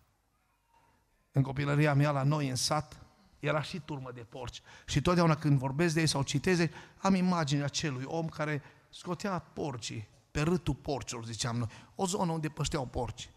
În 1.32 1.42
copilăria 1.42 1.94
mea 1.94 2.10
la 2.10 2.22
noi 2.22 2.48
în 2.48 2.56
sat, 2.56 3.07
era 3.40 3.62
și 3.62 3.80
turmă 3.80 4.12
de 4.12 4.20
porci. 4.20 4.62
Și 4.86 5.00
totdeauna 5.00 5.34
când 5.34 5.58
vorbesc 5.58 5.94
de 5.94 6.00
ei 6.00 6.06
sau 6.06 6.22
citeze, 6.22 6.70
am 6.98 7.14
imaginea 7.14 7.64
acelui 7.64 8.04
om 8.04 8.28
care 8.28 8.62
scotea 8.90 9.38
porcii, 9.38 10.08
pe 10.30 10.40
râtul 10.40 10.74
porcilor, 10.74 11.24
ziceam 11.24 11.56
noi, 11.56 11.68
o 11.94 12.06
zonă 12.06 12.32
unde 12.32 12.48
pășteau 12.48 12.86
porci. 12.86 13.30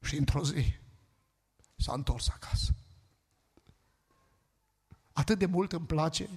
Și 0.00 0.16
într-o 0.16 0.44
zi 0.44 0.74
s-a 1.76 1.92
întors 1.92 2.28
acasă. 2.28 2.74
Atât 5.12 5.38
de 5.38 5.46
mult 5.46 5.72
îmi 5.72 5.86
place 5.86 6.28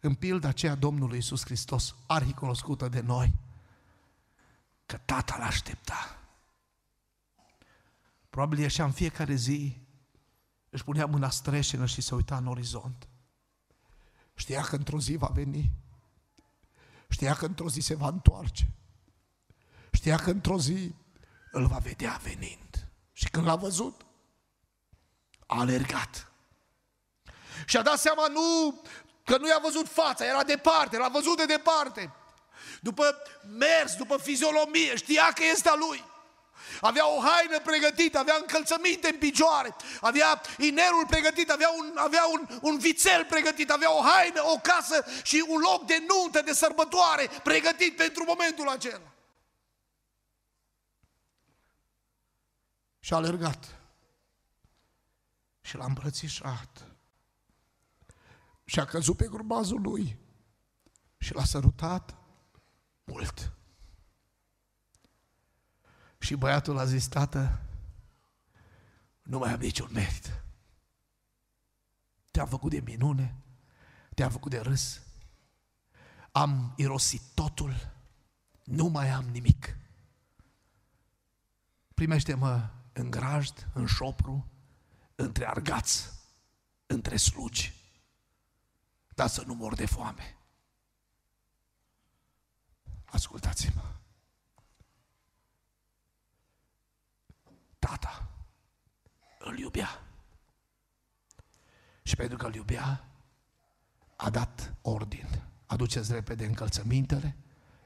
în 0.00 0.14
pilda 0.14 0.48
aceea 0.48 0.74
Domnului 0.74 1.16
Iisus 1.16 1.44
Hristos, 1.44 1.94
arhicunoscută 2.06 2.88
de 2.88 3.00
noi, 3.00 3.32
că 4.86 4.96
Tatăl 5.04 5.40
aștepta 5.40 6.25
Probabil 8.36 8.58
ieșea 8.58 8.84
în 8.84 8.92
fiecare 8.92 9.34
zi, 9.34 9.80
își 10.70 10.84
punea 10.84 11.06
mâna 11.06 11.30
streșină 11.30 11.86
și 11.86 12.00
se 12.00 12.14
uita 12.14 12.36
în 12.36 12.46
orizont. 12.46 13.08
Știa 14.34 14.62
că 14.62 14.76
într-o 14.76 15.00
zi 15.00 15.16
va 15.16 15.30
veni. 15.34 15.70
Știa 17.08 17.34
că 17.34 17.46
într-o 17.46 17.68
zi 17.68 17.80
se 17.80 17.94
va 17.94 18.08
întoarce. 18.08 18.68
Știa 19.92 20.16
că 20.16 20.30
într-o 20.30 20.58
zi 20.58 20.94
îl 21.52 21.66
va 21.66 21.76
vedea 21.76 22.20
venind. 22.22 22.88
Și 23.12 23.30
când 23.30 23.46
l-a 23.46 23.56
văzut, 23.56 24.06
a 25.46 25.60
alergat. 25.60 26.32
Și 27.66 27.76
a 27.76 27.82
dat 27.82 27.98
seama 27.98 28.26
nu 28.28 28.80
că 29.24 29.38
nu 29.38 29.48
i-a 29.48 29.60
văzut 29.62 29.88
fața, 29.88 30.24
era 30.24 30.42
departe, 30.42 30.96
l-a 30.96 31.08
văzut 31.08 31.36
de 31.36 31.44
departe. 31.44 32.12
După 32.80 33.04
mers, 33.58 33.96
după 33.96 34.16
fiziolomie, 34.16 34.96
știa 34.96 35.32
că 35.34 35.42
este 35.52 35.68
a 35.68 35.74
lui 35.74 36.14
avea 36.80 37.08
o 37.08 37.20
haină 37.20 37.60
pregătită, 37.60 38.18
avea 38.18 38.36
încălțăminte 38.40 39.08
în 39.08 39.18
picioare, 39.18 39.76
avea 40.00 40.40
inerul 40.58 41.06
pregătit, 41.06 41.50
avea 41.50 41.68
un, 41.68 41.92
avea 41.96 42.24
un, 42.32 42.58
un 42.62 42.78
vițel 42.78 43.24
pregătit, 43.24 43.70
avea 43.70 43.96
o 43.96 44.02
haină, 44.02 44.42
o 44.44 44.58
casă 44.58 45.04
și 45.22 45.44
un 45.48 45.60
loc 45.60 45.86
de 45.86 46.06
nuntă, 46.08 46.40
de 46.40 46.52
sărbătoare 46.52 47.30
pregătit 47.42 47.96
pentru 47.96 48.24
momentul 48.24 48.68
acela. 48.68 49.12
Și 53.00 53.12
a 53.12 53.16
alergat. 53.16 53.76
și 55.60 55.76
l-a 55.76 55.84
îmbrățișat. 55.84 56.86
Și 58.64 58.80
a 58.80 58.84
căzut 58.84 59.16
pe 59.16 59.26
grubazul 59.26 59.80
lui 59.80 60.18
și 61.18 61.34
l-a 61.34 61.44
sărutat 61.44 62.14
mult. 63.04 63.52
Și 66.26 66.34
băiatul 66.34 66.78
a 66.78 66.84
zis, 66.84 67.06
tată, 67.06 67.60
nu 69.22 69.38
mai 69.38 69.52
am 69.52 69.60
niciun 69.60 69.88
merit. 69.92 70.42
Te-am 72.30 72.48
făcut 72.48 72.70
de 72.70 72.80
minune, 72.80 73.34
te-am 74.14 74.30
făcut 74.30 74.50
de 74.50 74.58
râs, 74.58 75.00
am 76.32 76.72
irosit 76.76 77.22
totul, 77.34 77.92
nu 78.64 78.86
mai 78.86 79.10
am 79.10 79.24
nimic. 79.24 79.76
Primește-mă 81.94 82.70
în 82.92 83.10
grajd, 83.10 83.68
în 83.72 83.86
șopru, 83.86 84.50
între 85.14 85.46
argați, 85.46 86.10
între 86.86 87.16
slugi, 87.16 87.74
dar 89.14 89.28
să 89.28 89.42
nu 89.46 89.54
mor 89.54 89.74
de 89.74 89.86
foame. 89.86 90.36
Ascultați-mă. 93.04 93.95
Tata 97.86 98.28
îl 99.38 99.58
iubea. 99.58 100.02
Și 102.02 102.16
pentru 102.16 102.36
că 102.36 102.46
îl 102.46 102.54
iubea, 102.54 103.08
a 104.16 104.30
dat 104.30 104.74
ordin. 104.82 105.28
Aduceți 105.66 106.12
repede 106.12 106.46
încălțămintele, 106.46 107.36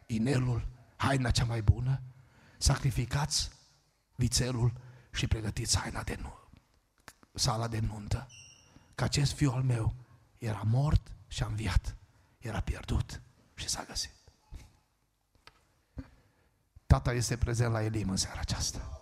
inelul, 0.07 0.67
haina 0.97 1.31
cea 1.31 1.45
mai 1.45 1.63
bună, 1.63 2.03
sacrificați 2.59 3.51
vițelul 4.15 4.73
și 5.13 5.27
pregătiți 5.27 5.79
haina 5.79 6.03
de 6.03 6.19
nu, 6.21 6.35
sala 7.35 7.69
de 7.69 7.79
nuntă. 7.79 8.29
Că 8.95 9.05
acest 9.05 9.33
fiu 9.33 9.51
al 9.51 9.63
meu 9.63 9.95
era 10.39 10.63
mort 10.65 11.13
și 11.29 11.43
a 11.43 11.47
înviat. 11.47 11.97
Era 12.39 12.61
pierdut 12.61 13.21
și 13.55 13.69
s-a 13.69 13.85
găsit. 13.85 14.15
Tata 16.87 17.13
este 17.13 17.37
prezent 17.37 17.73
la 17.73 17.83
Elim 17.83 18.11
în 18.11 18.17
seara 18.17 18.41
aceasta. 18.41 19.00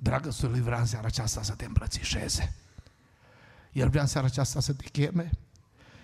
Dragă 0.00 0.30
lui 0.40 0.60
vrea 0.60 0.78
în 0.78 0.86
seara 0.86 1.06
aceasta 1.06 1.42
să 1.42 1.52
te 1.52 1.64
îmbrățișeze. 1.64 2.54
El 3.72 3.88
vrea 3.88 4.02
în 4.02 4.08
seara 4.08 4.26
aceasta 4.26 4.60
să 4.60 4.72
te 4.72 4.84
cheme. 4.84 5.30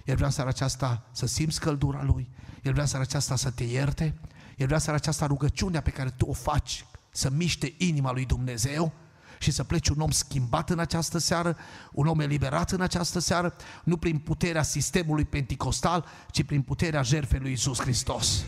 El 0.04 0.14
vrea 0.14 0.26
în 0.26 0.32
seara 0.32 0.50
aceasta 0.50 1.06
să 1.12 1.26
simți 1.26 1.60
căldura 1.60 2.02
Lui. 2.02 2.28
El 2.62 2.72
vrea 2.72 2.82
în 2.82 2.88
seara 2.88 3.04
aceasta 3.04 3.36
să 3.36 3.50
te 3.50 3.64
ierte. 3.64 4.14
El 4.56 4.64
vrea 4.66 4.76
în 4.76 4.82
seara 4.82 4.98
aceasta 4.98 5.26
rugăciunea 5.26 5.80
pe 5.80 5.90
care 5.90 6.10
tu 6.10 6.26
o 6.26 6.32
faci 6.32 6.86
să 7.10 7.30
miște 7.30 7.74
inima 7.78 8.12
lui 8.12 8.24
Dumnezeu 8.24 8.92
și 9.38 9.50
să 9.50 9.64
pleci 9.64 9.88
un 9.88 10.00
om 10.00 10.10
schimbat 10.10 10.70
în 10.70 10.78
această 10.78 11.18
seară, 11.18 11.56
un 11.92 12.06
om 12.06 12.20
eliberat 12.20 12.70
în 12.70 12.80
această 12.80 13.18
seară, 13.18 13.54
nu 13.84 13.96
prin 13.96 14.18
puterea 14.18 14.62
sistemului 14.62 15.24
penticostal, 15.24 16.06
ci 16.30 16.42
prin 16.42 16.62
puterea 16.62 17.02
jertfei 17.02 17.38
lui 17.38 17.52
Isus 17.52 17.80
Hristos. 17.80 18.44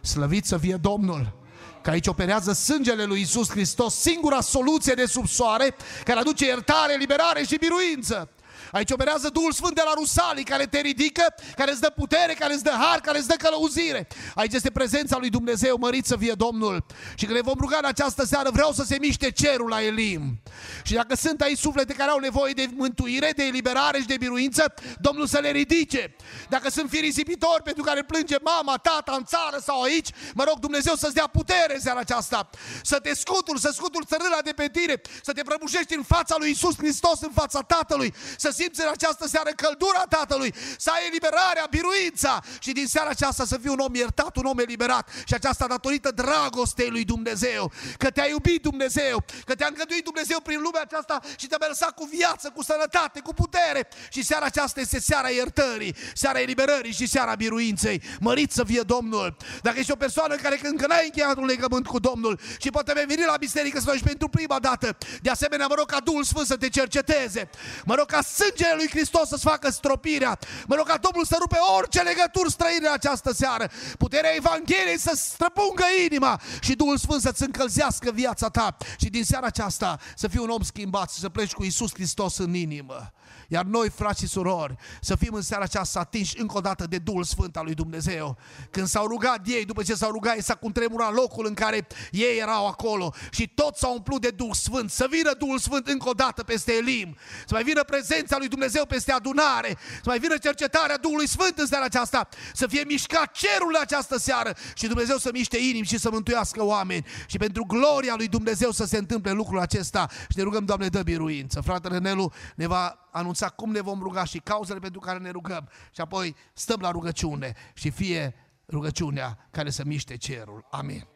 Slăvit 0.00 0.44
să 0.44 0.58
fie 0.58 0.76
Domnul! 0.76 1.44
Că 1.86 1.92
aici 1.92 2.06
operează 2.06 2.52
sângele 2.52 3.04
lui 3.04 3.20
Isus 3.20 3.50
Hristos, 3.50 3.94
singura 3.94 4.40
soluție 4.40 4.94
de 4.94 5.06
sub 5.06 5.26
soare 5.28 5.76
care 6.04 6.18
aduce 6.18 6.44
iertare, 6.44 6.96
liberare 6.98 7.44
și 7.44 7.56
biruință. 7.56 8.28
Aici 8.72 8.90
operează 8.90 9.28
Duhul 9.28 9.52
Sfânt 9.52 9.74
de 9.74 9.82
la 9.84 9.92
Rusalii 9.94 10.44
care 10.44 10.66
te 10.66 10.80
ridică, 10.80 11.34
care 11.56 11.70
îți 11.70 11.80
dă 11.80 11.90
putere, 11.90 12.34
care 12.34 12.54
îți 12.54 12.62
dă 12.62 12.70
har, 12.70 13.00
care 13.00 13.18
îți 13.18 13.28
dă 13.28 13.34
călăuzire. 13.34 14.08
Aici 14.34 14.52
este 14.54 14.70
prezența 14.70 15.16
lui 15.18 15.30
Dumnezeu, 15.30 15.76
mărit 15.78 16.06
să 16.06 16.16
fie 16.16 16.32
Domnul. 16.32 16.84
Și 17.14 17.24
când 17.24 17.36
ne 17.36 17.42
vom 17.42 17.54
ruga 17.58 17.76
în 17.76 17.84
această 17.84 18.24
seară, 18.24 18.50
vreau 18.52 18.72
să 18.72 18.84
se 18.86 18.96
miște 19.00 19.30
cerul 19.30 19.68
la 19.68 19.82
Elim. 19.82 20.40
Și 20.82 20.94
dacă 20.94 21.16
sunt 21.16 21.40
aici 21.40 21.58
suflete 21.58 21.92
care 21.92 22.10
au 22.10 22.18
nevoie 22.18 22.52
de 22.52 22.68
mântuire, 22.74 23.32
de 23.36 23.44
eliberare 23.44 24.00
și 24.00 24.06
de 24.06 24.16
biruință, 24.16 24.74
Domnul 25.00 25.26
să 25.26 25.38
le 25.38 25.50
ridice. 25.50 26.16
Dacă 26.48 26.70
sunt 26.70 26.90
fii 26.90 27.00
risipitori 27.00 27.62
pentru 27.62 27.82
care 27.82 28.02
plânge 28.02 28.36
mama, 28.42 28.76
tata 28.76 29.14
în 29.16 29.24
țară 29.24 29.58
sau 29.64 29.82
aici, 29.82 30.08
mă 30.34 30.44
rog 30.44 30.58
Dumnezeu 30.58 30.94
să-ți 30.94 31.14
dea 31.14 31.26
putere 31.26 31.74
în 31.74 31.80
seara 31.80 31.98
aceasta. 31.98 32.50
Să 32.82 32.98
te 32.98 33.14
scutul, 33.14 33.56
să 33.56 33.70
scutul 33.74 34.04
țărâna 34.04 34.38
de 34.44 34.52
pe 34.52 34.68
tine, 34.72 35.00
să 35.22 35.32
te 35.32 35.42
prăbușești 35.42 35.94
în 35.94 36.02
fața 36.02 36.34
lui 36.38 36.50
Isus 36.50 36.76
Hristos, 36.76 37.20
în 37.20 37.30
fața 37.34 37.60
Tatălui, 37.60 38.14
să 38.36 38.50
simți 38.50 38.65
în 38.74 38.88
această 38.90 39.28
seară 39.28 39.50
căldura 39.56 40.04
Tatălui, 40.08 40.54
să 40.78 40.90
ai 40.94 41.06
eliberarea, 41.06 41.66
biruința 41.70 42.42
și 42.60 42.72
din 42.72 42.86
seara 42.86 43.08
aceasta 43.08 43.44
să 43.44 43.58
fii 43.58 43.70
un 43.70 43.78
om 43.78 43.94
iertat, 43.94 44.36
un 44.36 44.44
om 44.44 44.58
eliberat 44.58 45.08
și 45.26 45.34
aceasta 45.34 45.66
datorită 45.66 46.10
dragostei 46.10 46.90
lui 46.90 47.04
Dumnezeu, 47.04 47.72
că 47.96 48.10
te-a 48.10 48.26
iubit 48.28 48.62
Dumnezeu, 48.62 49.24
că 49.44 49.54
te-a 49.54 49.66
îngăduit 49.70 50.04
Dumnezeu 50.04 50.40
prin 50.40 50.60
lumea 50.60 50.80
aceasta 50.80 51.20
și 51.36 51.46
te-a 51.46 51.66
lăsat 51.68 51.90
cu 51.90 52.04
viață, 52.04 52.50
cu 52.54 52.62
sănătate, 52.62 53.20
cu 53.20 53.34
putere 53.34 53.88
și 54.10 54.22
seara 54.22 54.44
aceasta 54.44 54.80
este 54.80 55.00
seara 55.00 55.28
iertării, 55.28 55.96
seara 56.14 56.40
eliberării 56.40 56.92
și 56.92 57.06
seara 57.06 57.34
biruinței. 57.34 58.02
Mărit 58.20 58.52
să 58.52 58.64
fie 58.64 58.80
Domnul! 58.80 59.36
Dacă 59.62 59.78
ești 59.78 59.92
o 59.92 59.96
persoană 59.96 60.34
care 60.34 60.60
încă 60.62 60.86
n-ai 60.86 61.04
încheiat 61.04 61.36
un 61.36 61.44
legământ 61.44 61.86
cu 61.86 61.98
Domnul 61.98 62.40
și 62.60 62.70
poate 62.70 62.92
vei 62.92 63.04
veni 63.04 63.24
la 63.26 63.36
biserică 63.36 63.80
să 63.80 63.98
pentru 64.04 64.28
prima 64.28 64.58
dată, 64.58 64.96
de 65.22 65.30
asemenea 65.30 65.66
mă 65.66 65.74
rog 65.74 65.86
ca 65.86 66.00
Duhul 66.00 66.24
Sfânt 66.24 66.46
să 66.46 66.56
te 66.56 66.68
cerceteze, 66.68 67.50
mă 67.84 67.94
rog 67.94 68.06
ca 68.06 68.20
sângele 68.46 68.74
lui 68.76 68.88
Hristos 68.88 69.28
să-ți 69.28 69.42
facă 69.42 69.70
stropirea. 69.70 70.38
Mă 70.66 70.74
rog 70.74 70.86
ca 70.86 70.96
Domnul 70.96 71.24
să 71.24 71.36
rupe 71.40 71.58
orice 71.76 72.00
legături 72.00 72.50
străine 72.50 72.86
în 72.86 72.92
această 72.92 73.32
seară. 73.32 73.70
Puterea 73.98 74.34
Evangheliei 74.34 74.98
să 74.98 75.12
străpungă 75.14 75.84
inima 76.04 76.40
și 76.60 76.74
Duhul 76.74 76.96
Sfânt 76.98 77.20
să-ți 77.20 77.42
încălzească 77.42 78.10
viața 78.10 78.48
ta. 78.48 78.76
Și 78.98 79.08
din 79.08 79.24
seara 79.24 79.46
aceasta 79.46 79.98
să 80.16 80.28
fii 80.28 80.40
un 80.40 80.50
om 80.50 80.62
schimbat 80.62 81.12
și 81.12 81.20
să 81.20 81.28
pleci 81.28 81.52
cu 81.52 81.64
Isus 81.64 81.92
Hristos 81.92 82.38
în 82.38 82.54
inimă. 82.54 83.12
Iar 83.48 83.64
noi, 83.64 83.88
frați 83.90 84.20
și 84.20 84.26
surori, 84.26 84.74
să 85.00 85.16
fim 85.16 85.34
în 85.34 85.42
seara 85.42 85.64
aceasta 85.64 86.00
atinși 86.00 86.40
încă 86.40 86.56
o 86.56 86.60
dată 86.60 86.86
de 86.86 86.98
Duhul 86.98 87.24
Sfânt 87.24 87.56
al 87.56 87.64
lui 87.64 87.74
Dumnezeu. 87.74 88.38
Când 88.70 88.86
s-au 88.86 89.06
rugat 89.06 89.40
ei, 89.46 89.64
după 89.64 89.82
ce 89.82 89.94
s-au 89.94 90.10
rugat, 90.10 90.38
s-a 90.38 90.54
cuntremurat 90.54 91.14
locul 91.14 91.46
în 91.46 91.54
care 91.54 91.86
ei 92.10 92.38
erau 92.38 92.66
acolo 92.66 93.14
și 93.30 93.48
toți 93.48 93.80
s-au 93.80 93.92
umplut 93.92 94.20
de 94.20 94.30
Duh 94.30 94.50
Sfânt. 94.52 94.90
Să 94.90 95.06
vină 95.10 95.32
Duhul 95.38 95.58
Sfânt 95.58 95.88
încă 95.88 96.08
o 96.08 96.12
dată 96.12 96.42
peste 96.42 96.72
Elim, 96.72 97.16
să 97.46 97.54
mai 97.54 97.62
vină 97.62 97.82
prezența 97.84 98.36
lui 98.38 98.48
Dumnezeu 98.48 98.86
peste 98.86 99.12
adunare, 99.12 99.78
să 99.94 100.04
mai 100.04 100.18
vină 100.18 100.36
cercetarea 100.36 100.96
Duhului 100.96 101.28
Sfânt 101.28 101.58
în 101.58 101.66
seara 101.66 101.84
aceasta, 101.84 102.28
să 102.54 102.66
fie 102.66 102.84
mișcat 102.86 103.32
cerul 103.32 103.72
în 103.74 103.80
această 103.80 104.18
seară 104.18 104.56
și 104.74 104.86
Dumnezeu 104.86 105.16
să 105.16 105.30
miște 105.32 105.58
inimi 105.58 105.86
și 105.86 105.98
să 105.98 106.10
mântuiască 106.10 106.64
oameni. 106.64 107.06
Și 107.26 107.36
pentru 107.36 107.64
gloria 107.64 108.14
lui 108.16 108.28
Dumnezeu 108.28 108.70
să 108.70 108.84
se 108.84 108.96
întâmple 108.96 109.30
lucrul 109.30 109.58
acesta 109.58 110.06
și 110.10 110.36
ne 110.36 110.42
rugăm, 110.42 110.64
Doamne, 110.64 110.88
dă 110.88 111.02
biruință. 111.02 111.60
Fratele 111.60 111.98
Nelu 111.98 112.32
ne 112.54 112.66
va 112.66 113.05
anunța 113.16 113.48
cum 113.48 113.70
ne 113.70 113.80
vom 113.80 114.00
ruga 114.02 114.24
și 114.24 114.38
cauzele 114.38 114.78
pentru 114.78 115.00
care 115.00 115.18
ne 115.18 115.30
rugăm 115.30 115.68
și 115.90 116.00
apoi 116.00 116.36
stăm 116.52 116.80
la 116.80 116.90
rugăciune 116.90 117.54
și 117.74 117.90
fie 117.90 118.34
rugăciunea 118.68 119.48
care 119.50 119.70
să 119.70 119.82
miște 119.84 120.16
cerul. 120.16 120.66
Amin. 120.70 121.15